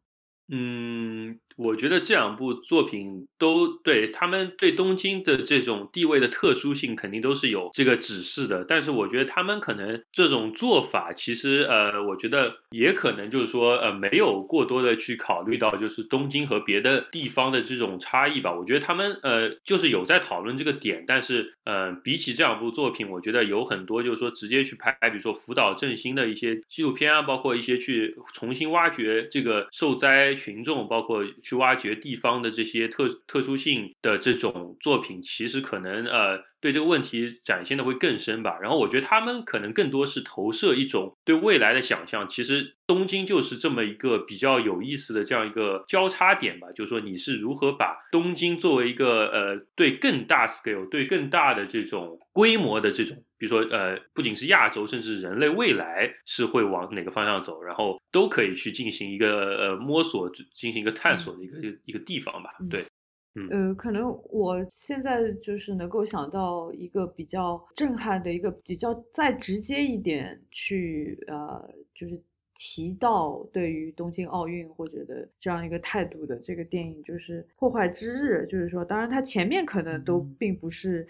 [0.48, 1.38] 嗯。
[1.58, 18.54] 我觉得这两部作品都对他们对东京的这种地位的特殊性肯定都是有这个指示的，但是我觉得他们可能这种做法其实呃，我觉得也可能就是说呃，没有过多的去考虑到就是东京和别的地方的这种差异吧。
[18.54, 31.16] 我觉得他们呃就是有在讨论这个点，但是呃，比起这两部作品，我觉得有很多就是说直接去拍，比如说福岛振兴的一些纪录片啊，包括一些去重新挖掘这个受灾群众，包括。
[31.42, 38.58] 去挖掘地方的这些特特殊性的这种作品，其实可能呃对这个问题展现的会更深吧。
[38.60, 42.28] 然后我觉得他们可能更多是投射一种对未来的想象。
[42.28, 53.24] 其实东京就是这么一个比较有意思的这样一个交叉点吧，就是说你是如何把东京作为一个呃对更大 scale、对更大的这种规模的这种。
[53.38, 62.50] 比如说，呃，不仅是亚洲，甚至人类未来是会往哪个方向走，然后都可以去进行一个呃摸索，进行一个探索的一个一个地方吧。
[62.70, 62.86] 对，
[63.34, 72.18] 嗯，呃，可能我现在就是能够想到一个比较震撼的一个比较再直接一点去呃，就是
[72.54, 78.46] 提到对于东京奥运或者的这样一个态度的这个电影，就是《破坏之日》。
[78.50, 81.06] 就是说，当然它前面可能都并不是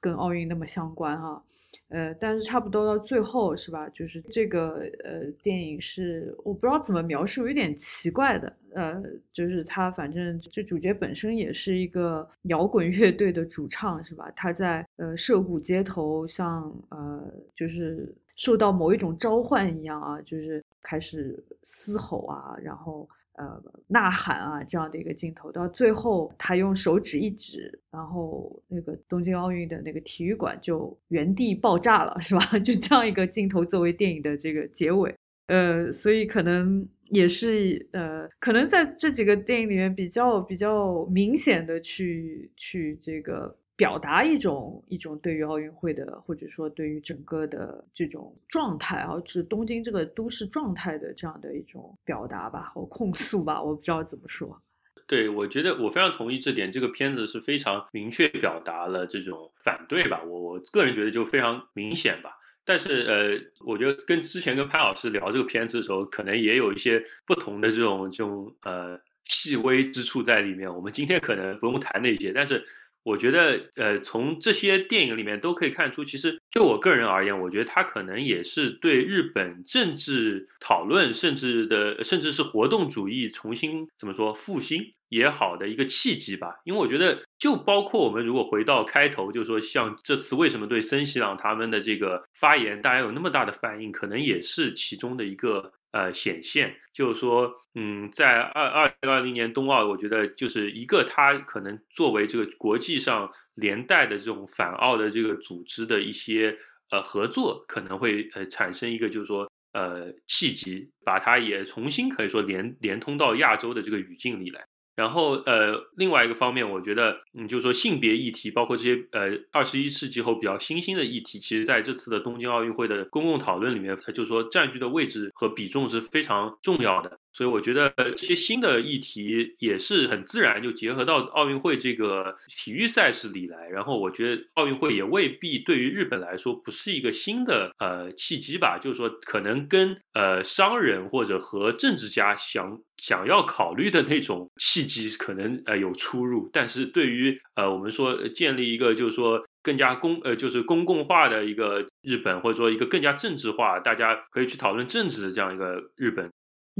[0.00, 1.40] 跟奥运那么相关哈。
[1.88, 3.88] 呃，但是差不多到最后是吧？
[3.90, 8.52] 就是这个呃，电影是我不知道怎么描述，有点奇怪的。
[8.74, 9.02] 呃，
[9.32, 14.30] 就是他反正这主角本身也是一个摇滚乐队的主唱是吧？
[14.36, 23.08] 他在呃涉谷街头，像呃就是受到某一种召唤一样啊，就是开始嘶吼啊，然后。
[23.38, 32.40] 呃，呐喊啊，这样的一个镜头，到最后他用手指一指，然后那个东京奥运的那个体育馆就原地爆炸了，是吧？
[32.58, 35.14] 就这样一个镜头作为电影的这个结尾，
[35.46, 43.56] 呃，所以可能也是呃，可能在这几个电影里面比较比较明显的去去这个。
[43.78, 54.60] 表达一种一种对于奥运会的，或者说对于整个的这种状态啊，是东京这个都市状态的这样的一种表达吧，或控诉吧，我不知道怎么说。
[55.06, 62.32] 对，我觉得我非常同意这点，这个片子是非常明确表达了这种反对吧，我我个人觉得就非常明显吧。
[62.64, 70.68] 但是呃，我觉得跟之前跟潘老师聊这个片子的时候，可能也有一些不同的这种这种呃细微之处在里面。
[70.74, 72.66] 我们今天可能不用谈那些，但是。
[73.08, 86.58] 我觉得，呃，从这些电影里面都可以看出，其实就我个人而言，我觉得它可能也是对日本政治讨论，甚至的，甚至是活动主义重新怎么说复兴也好的一个契机吧。
[86.64, 106.56] 因为我觉得，就包括我们如果回到开头，就说像这次为什么对森喜朗他们的这个发言，大家有那么大的反应，可能也是其中的一个呃显现，就是说，嗯，在二二零二零年冬奥，我觉得就是一个它可能作为这个国际上连带的这种反澳的这个组织的一些
[106.90, 114.66] 呃合作，可能会呃产生一个就是说呃契机，把它也重新可以说连连通到亚洲的这个语境里来。
[114.98, 127.16] 然后，呃，另外一个方面，我觉得，嗯，就是说性别议题，包括这些，呃，二十一世纪后比较新兴的议题，其实在这次的东京奥运会的公共讨论里面，它就是说占据的位置和比重是非常重要的。
[127.38, 133.68] 所以我觉得这些新的议题也是很自然就结合到奥运会这个体育赛事里来。
[133.68, 146.50] 然后我觉得奥运会也未必对于日本来说不是一个新的呃契机吧，就是说可能跟呃商人或者和政治家想想要考虑的那种契机可能呃有出入。
[146.52, 156.28] 但是对于呃我们说建立一个就是说更加公呃就是公共化的一个日本，或者说一个更加政治化，大家可以去讨论政治的这样一个日本。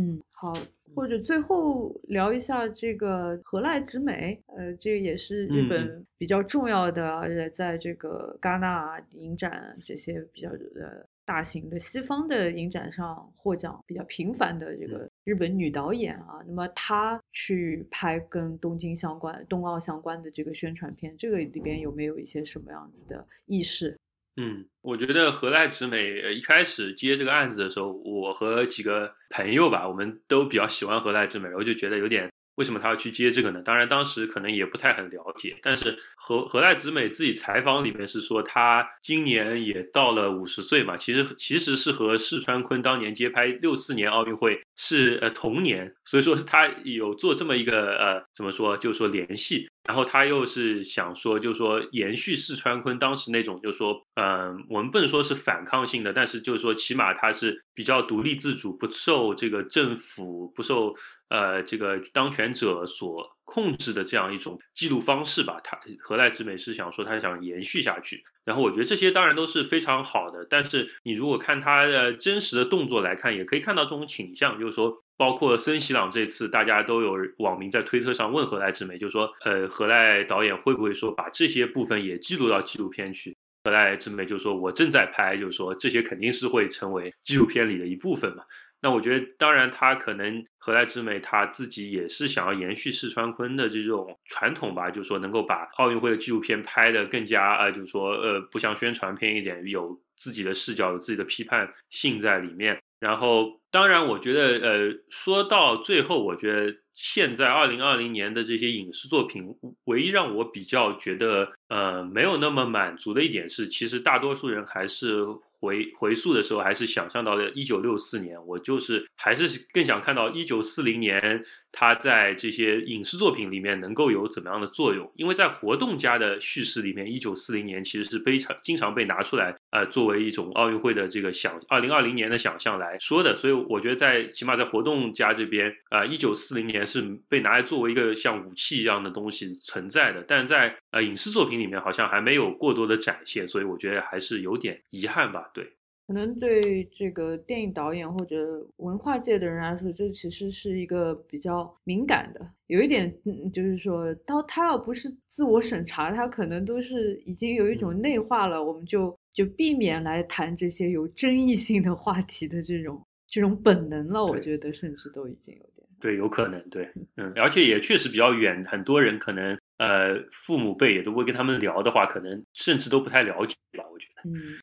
[0.01, 0.53] 嗯，好，
[0.94, 23.99] 或者最后聊一下这个何濑直美，呃，这个也是日本比较重要的，而且在这个戛纳影展这些比较呃大型的西方的影展上获奖比较频繁的这个日本女导演啊，那么她去拍跟东京相关、冬奥相关的这个宣传片，这个里边有没有一些什么样子的意识？
[24.41, 33.62] 嗯，我觉得何濑直美一开始接这个案子的时候，我和几个朋友吧，我们都比较喜欢何濑直美，我就觉得有点为什么他要去接这个呢？
[33.62, 49.68] 当然当时可能也不太很了解，但是何何濑直美自己采访里面是说，他今年也到了五十岁嘛，其实其实是和世川坤当年接拍六四年奥运会是呃同年，所以说他有做这么一个呃怎么说，就是说联系。
[49.84, 60.94] 然后他又是想说，就是说延续四川坤当时那种，就是说，嗯，我们不能说是反抗性的，但是就是说，起码他是比较独立自主，不受这个政府、不受
[61.29, 65.61] 呃这个当权者所控制的这样一种记录方式吧。
[65.62, 68.22] 他何来之美是想说，他想延续下去。
[68.45, 75.03] 然后我觉得这些当然都是非常好的，但是你如果看他的真实的动作来看，也可以看到这种倾向，就是说。
[75.18, 83.37] 包括森喜朗这次，大家都有网民在推特上问何濑之美，就是说，呃，何濑导演会不会说把这些部分也记录到纪录片去？
[83.64, 88.45] 何濑之美就说，我正在拍，就是说这些肯定是会成为纪录片里的一部分嘛。
[88.81, 102.81] 那我觉得，当然他可能何濑直美他自己也是想要延续四川坤的这种传统吧，就是说能够把奥运会的纪录片拍得更加，呃，就是说，呃，不像宣传片一点，有自己的视角，有自己的批判性在里面。
[103.01, 109.45] 然后，当然，我觉得，呃，说到最后，我觉得现在二零二零年的这些影视作品，
[109.85, 115.24] 唯一让我比较觉得，呃，没有那么满足的一点是，其实大多数人还是。
[115.61, 125.11] 回回溯的时候，还是想象到了一九六四年，我就是还是更想看到一九四零年他在这些影视作品里面能够有怎么样的作用。
[125.16, 133.37] 因为在活动家的叙事里面，一九四零年其实是非常经常被拿出来，呃，作为一种奥运会的这个想二零二零年的想象来说的。
[133.37, 145.51] 所以我觉得在起码在活动家这边，啊，一九四零年是被拿来作为一个像武器一样的东西存在的，但在呃影视作品里面好像还没有过多的展现，所以我觉得还是有点遗憾吧。
[145.55, 145.73] 对，
[146.09, 153.14] 可能对这个电影导演或者文化界的人来说，这其实是一个比较敏感的，有一点，
[153.52, 164.24] 就是说，他他要不是自我审查，他可能都是已经有一种内化了，我们就就避免来谈这些有争议性的话题的这种这种本能了。
[164.24, 174.59] 我觉得甚至都已经有点对，有可能对，嗯，而且也确实比较远，很多人可能呃父母辈也都会跟他们聊的话，可能甚至都不太了解吧，我觉得，嗯。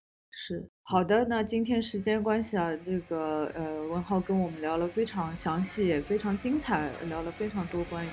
[0.47, 8.09] 是好的，那今天时间关系啊，这个呃文浩跟我们聊了非常详细，也非常精彩，聊了非常多关于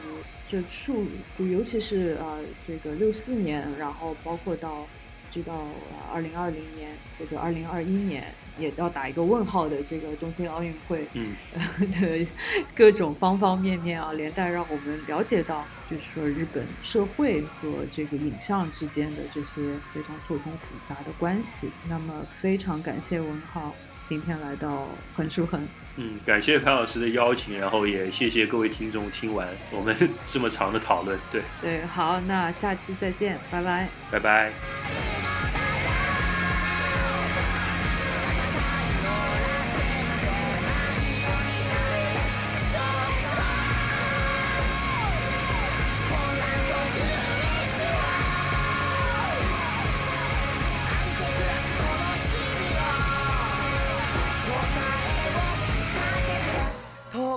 [0.48, 1.04] 这数，
[1.38, 4.86] 就尤其是啊这个六四年，然后包括到
[5.30, 5.66] 直到
[6.10, 8.24] 二零二零年或者二零二一年。
[8.58, 11.34] 也要打一个问号的这个东京奥运会，嗯，
[12.00, 12.26] 的
[12.74, 21.70] 各种方方面面啊，连带让我们了解到，就是说日本社会和这个影像之间的这些非常错综复杂的关系。
[21.88, 23.74] 那么非常感谢文浩
[24.08, 24.86] 今天来到
[25.16, 29.96] 横书横，嗯，感谢潘老师的邀请，然后也谢谢各位听众听完我们
[30.28, 35.71] 这么长的讨论，对，对，好，那下期再见，拜拜，拜拜。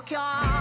[0.06, 0.55] car.